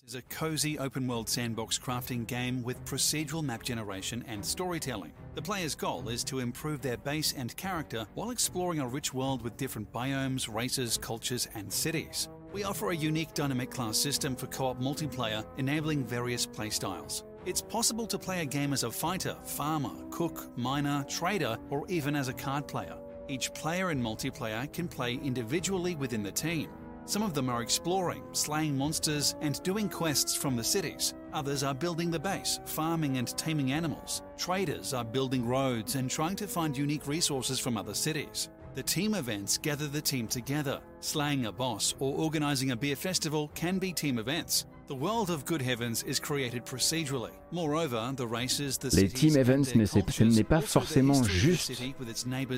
[0.07, 5.11] Is a cozy open world sandbox crafting game with procedural map generation and storytelling.
[5.33, 9.41] The player's goal is to improve their base and character while exploring a rich world
[9.41, 12.29] with different biomes, races, cultures, and cities.
[12.53, 17.23] We offer a unique dynamic class system for co op multiplayer, enabling various playstyles.
[17.45, 22.15] It's possible to play a game as a fighter, farmer, cook, miner, trader, or even
[22.15, 22.95] as a card player.
[23.27, 26.69] Each player in multiplayer can play individually within the team.
[27.07, 31.13] Some of them are exploring, slaying monsters, and doing quests from the cities.
[31.33, 34.23] Others are building the base, farming and taming animals.
[34.37, 38.49] Traders are building roads and trying to find unique resources from other cities.
[38.73, 40.81] The team events gather the team together.
[40.99, 44.65] Slaying a boss or organizing a beer festival can be team events.
[44.87, 47.31] The world of Good Heavens is created procedurally.
[47.51, 50.61] Moreover, the races, the Les cities, team and events, their mais c'est- ce n'est pas
[50.61, 51.71] forcément juste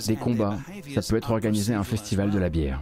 [0.08, 0.58] des combats.
[0.94, 2.82] Ça peut être organisé un festival de la bière.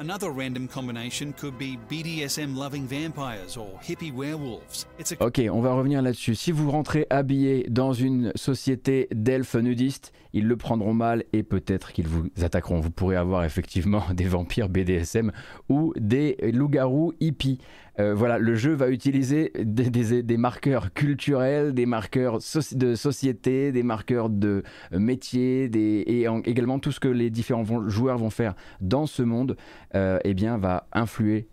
[0.00, 4.88] Another random combination could be BDSM loving vampires or hippie werewolves.
[4.98, 6.34] It's Ok, on va revenir là-dessus.
[6.34, 11.92] Si vous rentrez habillé dans une société d'elfes nudistes, ils le prendront mal et peut-être
[11.92, 12.80] qu'ils vous attaqueront.
[12.80, 15.30] Vous pourrez avoir effectivement des vampires BDSM
[15.68, 17.60] ou des loups-garous hippies.
[18.00, 22.94] Euh, voilà, le jeu va utiliser des, des- des marqueurs culturels, des marqueurs soci- de
[22.96, 27.62] société, des marqueurs de euh, métier, des, et en- également tout ce que les différents
[27.62, 29.56] vont- joueurs vont faire dans ce monde,
[29.94, 31.46] euh, eh bien, va influer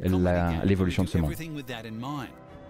[0.65, 1.31] l'évolution de ce monde.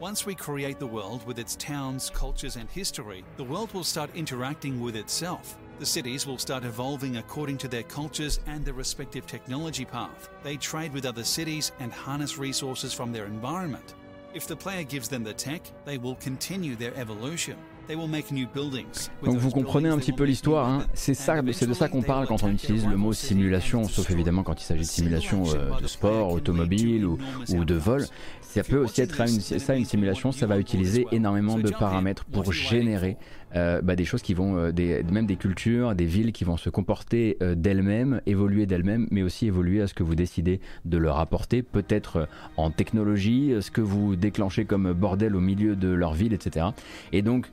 [0.03, 4.09] Once we create the world with its towns, cultures, and history, the world will start
[4.17, 5.59] interacting with itself.
[5.81, 10.29] The cities will start evolving according to their cultures and their respective technology path.
[10.43, 13.95] They trade with other cities and harness resources from their environment.
[14.35, 17.55] If the player gives them the tech, they will continue their evolution.
[17.87, 19.09] They will make new buildings.
[19.23, 20.85] With Donc vous comprenez un petit peu l'histoire, hein.
[20.93, 24.43] c'est ça, c'est de ça qu'on parle quand on utilise le mot simulation, sauf évidemment
[24.43, 27.17] quand il s'agit de simulation euh, de sport, automobile ou,
[27.49, 28.05] ou de vol.
[28.41, 32.53] Ça peut aussi être une, ça une simulation, ça va utiliser énormément de paramètres pour
[32.53, 33.17] générer
[33.55, 34.71] euh, bah, des choses qui vont, euh,
[35.11, 39.47] même des cultures, des villes qui vont se comporter euh, d'elles-mêmes, évoluer d'elles-mêmes, mais aussi
[39.47, 42.27] évoluer à ce que vous décidez de leur apporter, peut-être
[42.57, 46.67] en technologie, ce que vous déclenchez comme bordel au milieu de leur ville, etc.
[47.11, 47.51] Et donc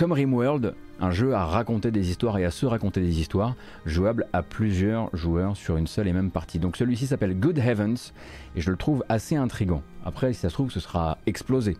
[0.00, 3.54] comme Rimworld, un jeu à raconter des histoires et à se raconter des histoires,
[3.84, 6.58] jouable à plusieurs joueurs sur une seule et même partie.
[6.58, 8.12] Donc celui-ci s'appelle Good Heavens
[8.56, 9.82] et je le trouve assez intrigant.
[10.04, 11.76] Après, si ça se trouve, ce sera explosé.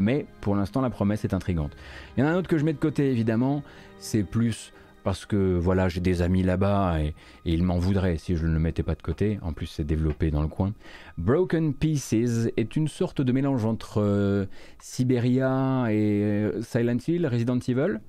[0.00, 1.76] Mais pour l'instant, la promesse est intrigante.
[2.16, 3.62] Il y en a un autre que je mets de côté, évidemment,
[3.98, 4.72] c'est plus
[5.02, 8.58] parce que voilà, j'ai des amis là-bas et, ils m'en voudraient si je ne le
[8.58, 9.38] mettais pas de côté.
[9.42, 10.72] En plus, c'est développé dans le coin.
[11.18, 14.46] Broken Pieces est une sorte de mélange entre euh,
[14.78, 18.00] Siberia et euh, Silent Hill, Resident Evil,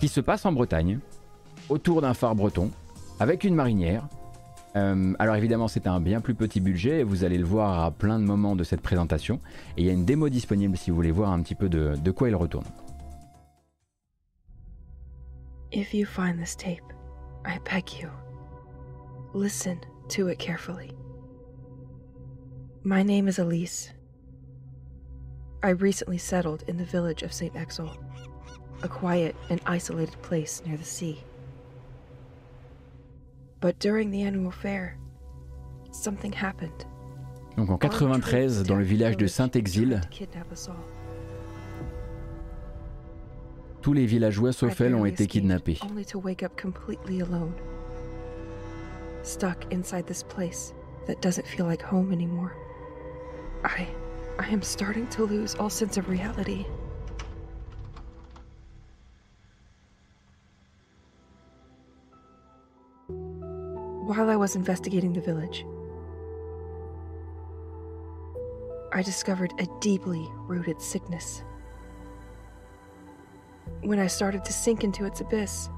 [0.00, 0.98] qui se passe en Bretagne,
[1.68, 2.70] autour d'un phare breton,
[3.18, 4.08] avec une marinière.
[4.76, 8.18] Euh, alors évidemment, c'est un bien plus petit budget, vous allez le voir à plein
[8.18, 9.40] de moments de cette présentation,
[9.76, 11.94] et il y a une démo disponible si vous voulez voir un petit peu de,
[11.96, 12.66] de quoi il retourne.
[15.72, 16.92] If you find this tape,
[17.46, 18.10] I beg you,
[19.34, 19.78] listen
[20.10, 20.92] to it carefully.
[22.84, 23.92] My name is Elise.
[25.62, 27.54] I recently settled in the village of St.
[27.54, 27.96] Exel,
[28.82, 31.24] a quiet and isolated place near the sea.
[33.60, 34.98] But during the annual fair,
[35.92, 36.86] something happened.
[37.56, 40.76] Donc en 93, dans le village de Saint-Exil, to kidnap us all.
[43.80, 45.78] tous les villageois sauf elle ont été kidnappés.
[45.88, 47.54] Only to wake up completely alone.
[49.22, 50.74] Stuck inside this place
[51.06, 52.52] that doesn't feel like home anymore.
[53.64, 53.86] I
[54.38, 56.66] I am starting to lose all sense of reality.
[64.06, 65.66] While I was investigating the village,
[68.92, 71.42] I discovered a deeply rooted sickness.
[73.82, 75.68] When I started to sink into its abyss,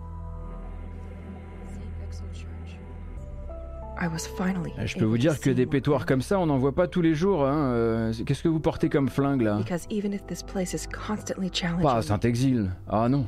[4.00, 6.74] I was finally Je peux vous dire que des pétoires comme ça, on n'en voit
[6.74, 7.44] pas tous les jours.
[7.44, 10.86] hein, euh, Qu'est-ce que vous portez comme flingue là because even if this place is
[10.92, 12.70] constantly challenging, Pas Saint-Exil.
[12.88, 13.26] Ah non.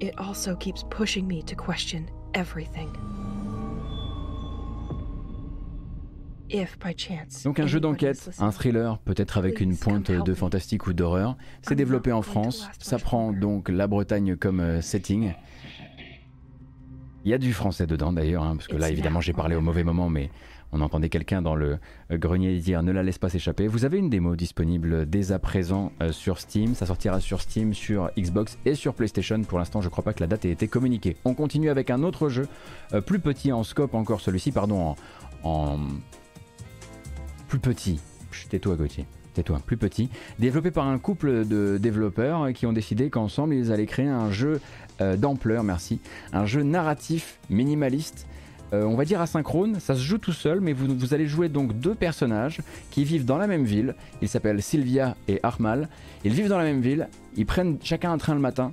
[0.00, 2.04] it also keeps pushing me to question
[2.34, 2.90] everything.
[7.44, 11.36] Donc un jeu d'enquête, un thriller, peut-être avec une pointe de fantastique ou d'horreur.
[11.62, 12.68] C'est développé en France.
[12.78, 15.34] Ça prend donc la Bretagne comme euh, setting.
[17.24, 19.60] Il y a du français dedans d'ailleurs, hein, parce que là évidemment j'ai parlé au
[19.60, 20.30] mauvais moment, mais
[20.72, 21.78] On entendait quelqu'un dans le
[22.10, 23.66] euh, grenier dire ne la laisse pas s'échapper.
[23.66, 26.74] Vous avez une démo disponible dès à présent euh, sur Steam.
[26.74, 29.40] Ça sortira sur Steam, sur Xbox et sur PlayStation.
[29.42, 31.16] Pour l'instant, je crois pas que la date ait été communiquée.
[31.24, 32.48] On continue avec un autre jeu,
[33.06, 34.94] plus petit en scope encore celui-ci, pardon,
[35.44, 35.78] en, en
[37.48, 38.00] plus petit.
[38.50, 39.06] Tais-toi Gauthier.
[39.34, 40.08] Tais-toi, plus petit.
[40.38, 44.60] Développé par un couple de développeurs qui ont décidé qu'ensemble ils allaient créer un jeu
[45.02, 46.00] euh, d'ampleur, merci.
[46.32, 48.26] Un jeu narratif minimaliste.
[48.72, 51.48] euh, on va dire asynchrone, ça se joue tout seul, mais vous, vous allez jouer
[51.48, 53.94] donc deux personnages qui vivent dans la même ville.
[54.22, 55.88] Ils s'appellent Sylvia et Armal.
[56.24, 58.72] Ils vivent dans la même ville, ils prennent chacun un train le matin,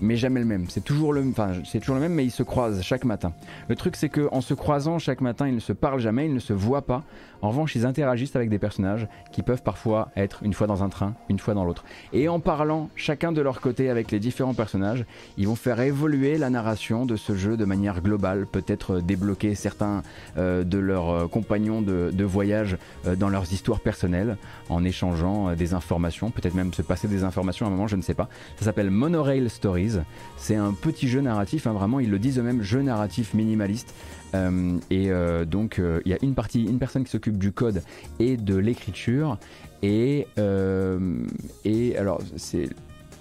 [0.00, 0.66] mais jamais le même.
[0.68, 1.24] C'est toujours le,
[1.64, 3.32] c'est toujours le même, mais ils se croisent chaque matin.
[3.68, 6.34] Le truc, c'est que en se croisant chaque matin, ils ne se parlent jamais, ils
[6.34, 7.02] ne se voient pas.
[7.42, 10.88] En revanche, ils interagissent avec des personnages qui peuvent parfois être une fois dans un
[10.88, 11.84] train, une fois dans l'autre.
[12.12, 15.04] Et en parlant chacun de leur côté avec les différents personnages,
[15.36, 20.02] ils vont faire évoluer la narration de ce jeu de manière globale, peut-être débloquer certains
[20.36, 22.76] euh, de leurs euh, compagnons de, voyage
[23.06, 24.36] euh, dans leurs histoires personnelles,
[24.68, 27.96] en échangeant euh, des informations, peut-être même se passer des informations à un moment, je
[27.96, 28.28] ne sais pas.
[28.56, 29.98] Ça s'appelle Monorail Stories.
[30.36, 33.94] C'est un petit jeu narratif, hein, vraiment, ils le disent eux-mêmes, jeu narratif minimaliste.
[34.34, 37.52] Euh, et euh, donc euh, il y a une partie, une personne qui s'occupe du
[37.52, 37.82] code
[38.18, 39.38] et de l'écriture.
[39.82, 41.24] Et, euh,
[41.64, 42.70] et alors c'est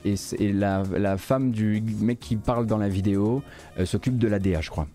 [0.06, 3.44] et, et la, la femme du mec qui parle dans la vidéo
[3.78, 4.88] euh, s'occupe de la DA, je crois.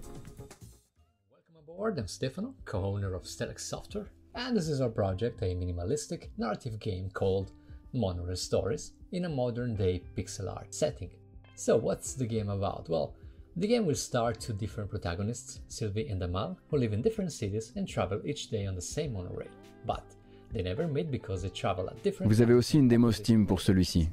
[1.76, 6.78] aboard, I'm Stefano, co-owner of Stellax Software, and this is our project, a minimalistic narrative
[6.78, 7.52] game called
[7.92, 11.10] Monorail Stories in a modern-day pixel art setting.
[11.54, 12.88] So what's the game about?
[12.88, 13.14] Well,
[13.56, 17.72] the game will star two different protagonists, Sylvie and Amal, who live in different cities
[17.76, 19.48] and travel each day on the same monorail.
[19.86, 20.04] But
[20.52, 23.60] they never meet because they travel at different Vous avez aussi une démo Steam pour
[23.60, 24.08] celui-ci.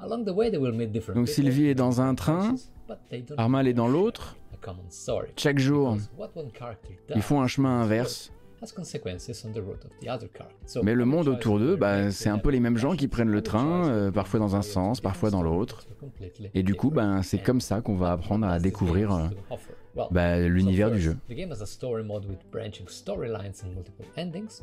[0.00, 2.56] Along the way, they will meet different Donc Sylvie est dans un train,
[3.36, 4.36] Armal est dans l'autre.
[5.36, 5.96] Chaque jour,
[7.14, 8.32] ils font un chemin inverse.
[10.82, 13.42] Mais le monde autour d'eux, bah, c'est un peu les mêmes gens qui prennent le
[13.42, 15.86] train, euh, parfois dans un sens, parfois dans l'autre.
[16.54, 19.28] Et du coup, ben, c'est comme ça qu'on va apprendre à découvrir euh,
[20.10, 21.16] bah, l'univers du jeu.
[21.28, 24.62] The game has a story mode with branching storylines and multiple endings,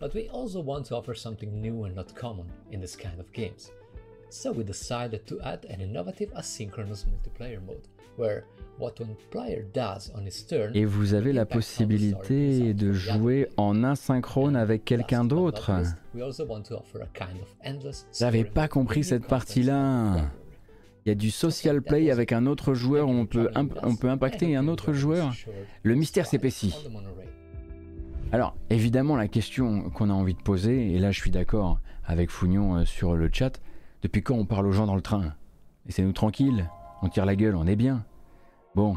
[0.00, 3.32] but we also want to offer something new and not common in this kind of
[3.32, 3.70] games.
[4.30, 7.88] So we decided to add an innovative asynchronous multiplayer mode,
[8.20, 8.44] where
[8.78, 13.82] what one player does on his turn Et vous avez la possibilité de jouer en
[13.84, 15.70] asynchrone avec quelqu'un d'autre.
[18.18, 20.30] J'avais pas compris cette partie-là.
[21.06, 23.50] Il y a du social play avec un autre joueur où on peut,
[23.82, 25.32] on peut impacter un autre joueur.
[25.82, 26.74] Le mystère s'épaissit.
[28.32, 32.30] Alors, évidemment, la question qu'on a envie de poser, et là je suis d'accord avec
[32.30, 33.60] Fougnon euh, sur le chat,
[34.02, 35.34] depuis quand on parle aux gens dans le train?
[35.86, 36.70] Laissez-nous tranquille,
[37.02, 38.04] on tire la gueule, on est bien.
[38.74, 38.96] Bon,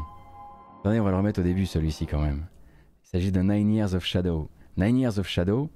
[0.80, 2.46] attendez, on va le remettre au début celui-ci quand même.
[3.04, 4.48] Il s'agit de Nine Years of Shadow.
[4.76, 5.70] Nine Years of Shadow,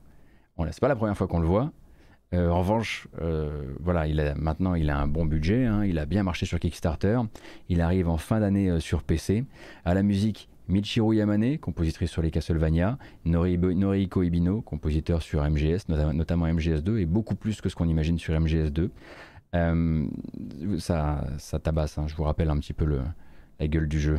[0.56, 1.72] bon c'est pas la première fois qu'on le voit.
[2.34, 6.04] Euh, en revanche, euh, voilà, il maintenant il a un bon budget, hein, il a
[6.04, 7.18] bien marché sur Kickstarter,
[7.68, 9.44] il arrive en fin d'année euh, sur PC.
[9.84, 15.88] À la musique, Michiru Yamane, compositrice sur les Castlevania, Nori- Norihiko Ibino, compositeur sur MGS,
[15.88, 18.90] nota- notamment MGS2, et beaucoup plus que ce qu'on imagine sur MGS2.
[19.54, 20.06] Euh,
[20.78, 23.00] ça, ça tabasse, hein, je vous rappelle un petit peu le,
[23.58, 24.18] la gueule du jeu.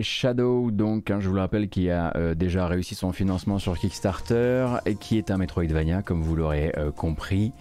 [0.00, 3.78] Shadow, donc hein, je vous le rappelle, qui a euh, déjà réussi son financement sur
[3.78, 7.52] Kickstarter et qui est un Metroidvania, comme vous l'aurez euh, compris.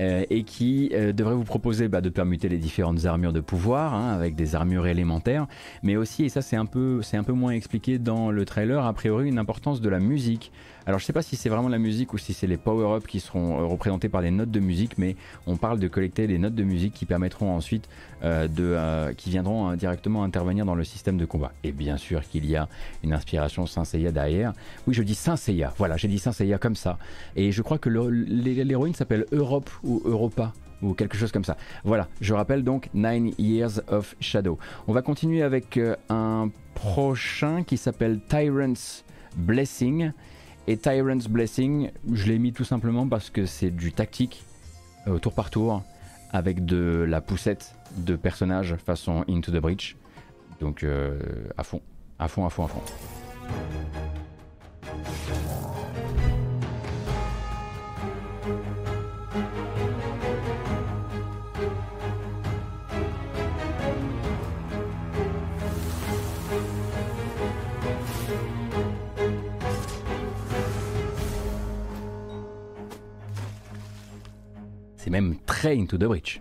[0.00, 3.94] Euh, et qui euh, devrait vous proposer bah, de permuter les différentes armures de pouvoir
[3.94, 5.46] hein, avec des armures élémentaires,
[5.82, 8.92] mais aussi, et ça c'est un, peu, un peu moins expliqué dans le trailer, a
[8.92, 10.52] priori une importance de la musique.
[10.86, 13.20] Alors je sais pas si c'est vraiment la musique ou si c'est les power-ups qui
[13.20, 15.16] seront euh, représentés par des notes de musique, mais
[15.46, 17.88] on parle de collecter des notes de musique qui permettront ensuite
[18.24, 21.52] euh, de, euh, qui viendront euh, directement intervenir dans le système de combat.
[21.62, 22.68] Et bien sûr qu'il y a
[23.02, 24.54] une inspiration Saint Seiya derrière.
[24.86, 25.74] Oui, je dis Saint Seiya.
[25.76, 26.98] Voilà, j'ai dit Saint Seiya comme ça.
[27.36, 30.52] Et je crois que l'héroïne s'appelle Europe ou Europa
[30.82, 31.56] ou quelque chose comme ça.
[31.84, 34.58] Voilà, je rappelle donc Nine Years of Shadow.
[34.86, 39.04] On va continuer avec euh, un prochain qui s'appelle Tyrant's
[39.36, 40.12] Blessing.
[40.66, 44.44] Et Tyrant's Blessing, je l'ai mis tout simplement parce que c'est du tactique
[45.06, 45.82] euh, tour par tour
[46.32, 49.96] avec de la poussette de personnages façon Into the Breach.
[50.60, 51.18] Donc euh,
[51.56, 51.80] à fond,
[52.18, 52.82] à fond, à fond, à fond.
[75.04, 76.40] C'est même très Into the Breach.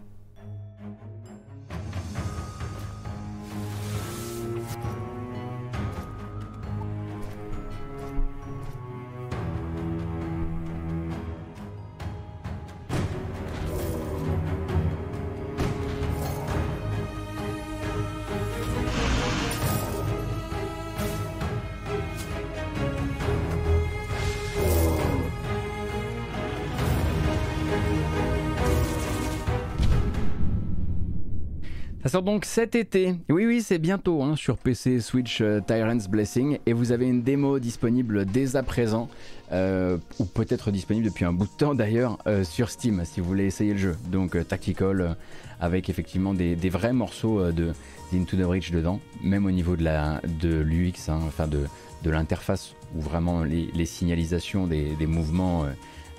[32.22, 33.15] Donc cet été.
[33.30, 36.60] Oui, oui, c'est bientôt hein, sur PC, Switch, euh, Tyrant's Blessing.
[36.65, 39.10] Et vous avez une démo disponible dès à présent,
[39.52, 43.27] euh, ou peut-être disponible depuis un bout de temps d'ailleurs, euh, sur Steam, si vous
[43.27, 43.95] voulez essayer le jeu.
[44.11, 45.15] Donc Tactical,
[45.60, 47.72] avec effectivement des, vrais morceaux de
[48.11, 51.61] d'Into the Breach dedans, même au niveau de la de l'UX, hein, enfin de,
[52.03, 55.65] de l'interface, où vraiment les, les signalisations des, des mouvements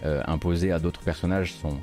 [0.02, 1.78] imposés à d'autres personnages sont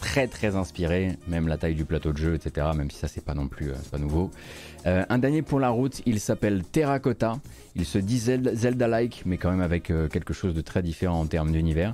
[0.00, 2.68] très très inspiré, même la taille du plateau de jeu, etc.
[2.74, 4.30] Même si ça c'est pas non plus euh, pas nouveau.
[4.86, 7.38] Euh, un dernier pour la route, il s'appelle Terracotta.
[7.76, 11.20] Il se dit Zelda- Zelda-like, mais quand même avec euh, quelque chose de très différent
[11.20, 11.92] en termes d'univers.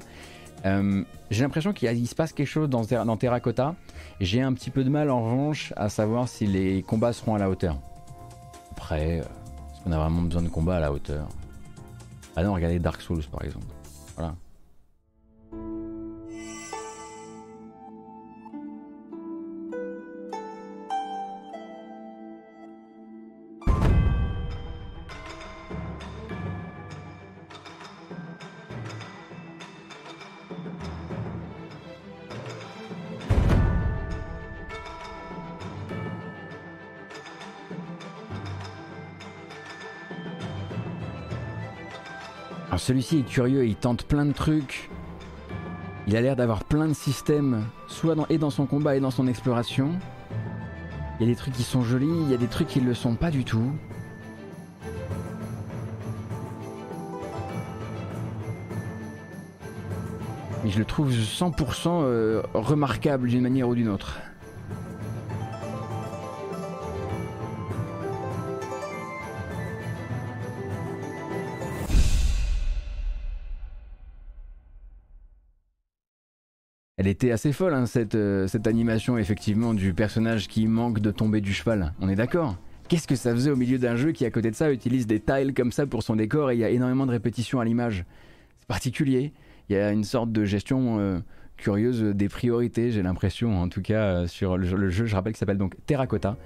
[1.31, 3.75] J'ai l'impression qu'il se passe quelque chose dans, dans Terracotta.
[4.21, 7.39] J'ai un petit peu de mal en revanche à savoir si les combats seront à
[7.39, 7.77] la hauteur.
[8.71, 11.29] Après, est-ce qu'on a vraiment besoin de combats à la hauteur?
[12.35, 13.67] Ah non, regardez Dark Souls par exemple.
[42.85, 44.91] Celui-ci est curieux, il tente plein de trucs.
[46.07, 49.11] Il a l'air d'avoir plein de systèmes, soit dans, et dans son combat et dans
[49.11, 49.93] son exploration.
[51.19, 52.87] Il y a des trucs qui sont jolis, il y a des trucs qui ne
[52.87, 53.73] le sont pas du tout.
[60.63, 64.19] Mais je le trouve 100% euh, remarquable d'une manière ou d'une autre.
[77.05, 81.11] Elle était assez folle, hein, cette, euh, cette animation, effectivement, du personnage qui manque de
[81.11, 81.93] tomber du cheval.
[82.01, 82.57] On est d'accord?
[82.89, 85.21] Qu'est-ce que ça faisait au milieu d'un jeu qui, à côté de ça, utilise des
[85.21, 88.07] tiles comme ça pour son décor et il y a énormément de répétitions à l'image?
[88.59, 89.35] C'est particulier.
[89.69, 91.19] Il y a une sorte de gestion euh,
[91.59, 95.05] curieuse des priorités, j'ai l'impression, en tout cas, euh, sur le, jeu-.
[95.05, 96.39] Je rappelle qu'il s'appelle donc Terracotta.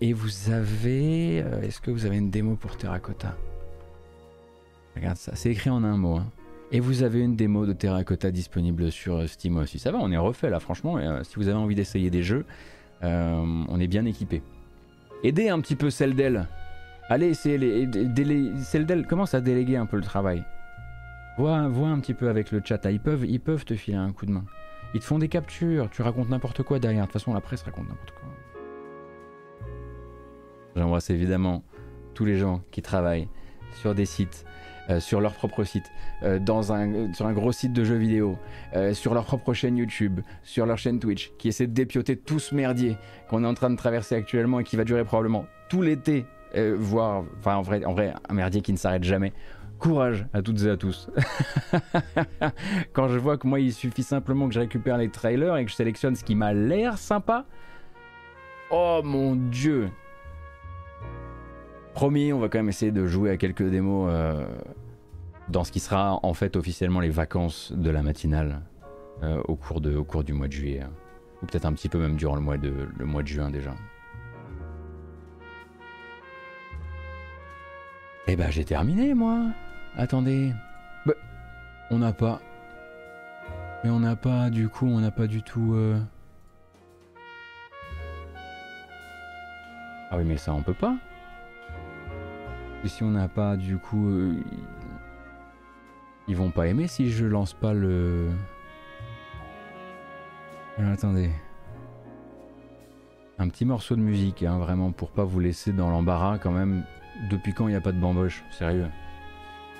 [0.00, 1.38] Et vous avez.
[1.62, 3.36] Est-ce que vous avez une démo pour Terracotta?
[4.94, 6.18] Regarde ça, c'est écrit en un mot.
[6.18, 6.26] hein.
[6.74, 9.78] Et vous avez une démo de Terracotta disponible sur euh, Steam aussi.
[9.78, 10.96] Ça va, on est refait là, franchement.
[10.96, 12.46] euh, si vous avez envie d'essayer des jeux,
[13.04, 14.42] euh, on est bien équipé.
[15.22, 16.48] Aidez un petit peu celle d'elle.
[17.10, 20.42] Allez, essayer les, celle d'elle commence à déléguer un peu le travail?
[21.36, 22.80] Vois, vois un petit peu avec le chat.
[22.90, 24.44] Ils peuvent, ils peuvent te filer un coup de main.
[24.94, 25.90] Ils te font des captures.
[25.90, 27.02] Tu racontes n'importe quoi derrière.
[27.02, 28.28] De toute façon, la presse raconte n'importe quoi.
[30.74, 31.64] J'embrasse évidemment
[32.14, 33.28] tous les gens qui travaillent
[33.74, 34.46] sur des sites,
[34.92, 35.90] euh, sur leur propre site,
[36.22, 38.38] euh, dans un, sur un gros site de jeux vidéo,
[38.74, 42.38] euh, sur leur propre chaîne YouTube, sur leur chaîne Twitch, qui essaient de dépioter tout
[42.38, 42.96] ce merdier
[43.28, 46.26] qu'on est en train de traverser actuellement et qui va durer probablement tout l'été,
[46.76, 49.32] voire, enfin en vrai, en vrai, un merdier qui ne s'arrête jamais,
[49.78, 51.10] Courage à toutes et à tous.
[52.92, 55.70] Quand je vois que moi, il suffit simplement que je récupère les trailers et que
[55.72, 57.46] je sélectionne ce qui m'a l'air sympa.
[58.70, 59.90] Oh mon dieu.
[61.94, 64.08] Promis, on va quand même essayer de jouer à quelques démos
[65.48, 68.60] dans ce qui sera en fait officiellement les vacances de la matinale
[69.22, 70.82] euh, au, cours du mois de juillet.
[71.42, 73.74] Ou peut-être un petit peu même durant le mois de, le mois de juin déjà.
[78.28, 79.46] Eh ben j'ai terminé moi.
[79.96, 80.52] Attendez.
[81.04, 81.14] Bah,
[81.90, 82.40] on n'a pas.
[83.84, 85.74] Mais on n'a pas du coup, on n'a pas du tout.
[85.74, 86.00] euh,
[90.10, 90.94] Ah oui mais ça on peut pas.
[92.84, 94.08] Et si on n'a pas du coup.
[94.08, 94.34] euh,
[96.28, 98.30] Ils vont pas aimer si je lance pas le.
[100.78, 101.30] Attendez.
[103.38, 106.84] Un petit morceau de musique, hein, vraiment, pour pas vous laisser dans l'embarras quand même.
[107.30, 108.88] Depuis quand il n'y a pas de bamboche Sérieux?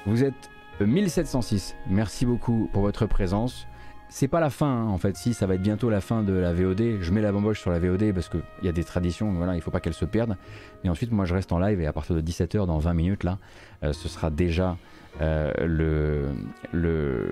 [0.05, 0.51] Vous êtes
[0.81, 1.77] 1706.
[1.89, 3.67] Merci beaucoup pour votre présence.
[4.15, 5.17] C'est pas la fin, hein, en fait.
[5.17, 6.99] Si, ça va être bientôt la fin de la VOD.
[7.01, 9.63] Je mets la bamboche sur la VOD parce qu'il y a des traditions, voilà, il
[9.63, 10.37] faut pas qu'elles se perdent.
[10.85, 13.25] Mais ensuite, moi, je reste en live et à partir de 17h, dans 20 minutes,
[13.25, 13.39] là,
[13.83, 14.77] euh, ce sera déjà
[15.23, 16.29] euh, le,
[16.73, 17.31] le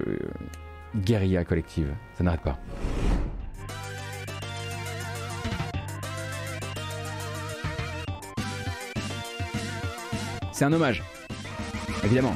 [0.97, 1.93] guérilla collective.
[2.15, 2.59] Ça n'arrête pas.
[10.51, 11.05] C'est un hommage,
[12.05, 12.35] évidemment.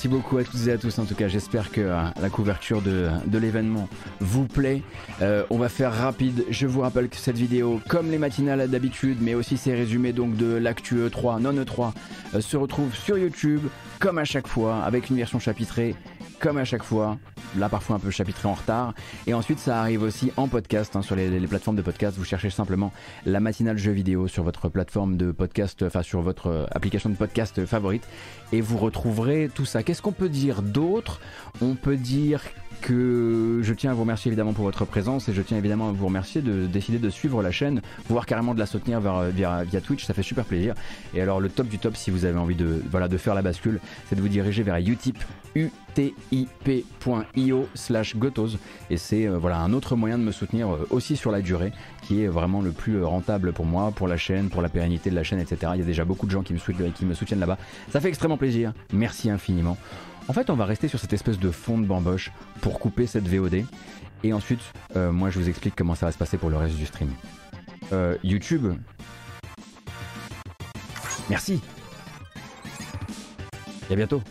[0.00, 0.98] Merci beaucoup à toutes et à tous.
[0.98, 3.86] En tout cas, j'espère que euh, la couverture de, l'événement
[4.18, 4.80] vous plaît.
[5.20, 6.46] Euh, on va faire rapide.
[6.48, 10.38] Je vous rappelle que cette vidéo, comme les matinales d'habitude, mais aussi ces résumés donc
[10.38, 11.92] de l'actu E3, non E3,
[12.34, 13.60] euh, se retrouve sur YouTube,
[13.98, 15.94] comme à chaque fois, avec une version chapitrée,
[16.38, 17.18] comme à chaque fois.
[17.58, 18.94] Là, parfois un peu chapitré en retard.
[19.26, 22.16] Et ensuite, ça arrive aussi en podcast, hein, sur les, les plateformes de podcast.
[22.16, 22.92] Vous cherchez simplement
[23.26, 27.16] la matinale jeu vidéo sur votre plateforme de podcast, enfin sur votre euh, application de
[27.16, 28.06] podcast favorite.
[28.52, 29.82] Et vous retrouverez tout ça.
[29.82, 31.20] Qu'est-ce qu'on peut dire d'autre?
[31.60, 32.42] On peut dire
[32.80, 35.92] que je tiens à vous remercier évidemment pour votre présence et je tiens évidemment à
[35.92, 40.04] vous remercier de décider de suivre la chaîne, voire carrément de la soutenir via Twitch,
[40.04, 40.74] ça fait super plaisir.
[41.14, 43.42] Et alors le top du top si vous avez envie de, voilà, de faire la
[43.42, 45.18] bascule, c'est de vous diriger vers utip,
[45.54, 48.56] utip.io slash gotos
[48.88, 51.72] et c'est euh, voilà, un autre moyen de me soutenir euh, aussi sur la durée
[52.02, 55.10] qui est vraiment le plus euh, rentable pour moi, pour la chaîne, pour la pérennité
[55.10, 55.72] de la chaîne, etc.
[55.74, 57.58] Il y a déjà beaucoup de gens qui me soutiennent, qui me soutiennent là-bas.
[57.90, 58.72] Ça fait extrêmement plaisir.
[58.92, 59.76] Merci infiniment.
[60.30, 62.30] En fait, on va rester sur cette espèce de fond de bamboche
[62.60, 63.64] pour couper cette VOD.
[64.22, 64.60] Et ensuite,
[64.94, 67.10] euh, moi, je vous explique comment ça va se passer pour le reste du stream.
[67.92, 68.72] Euh, YouTube.
[71.28, 71.60] Merci.
[73.90, 74.22] Et à bientôt.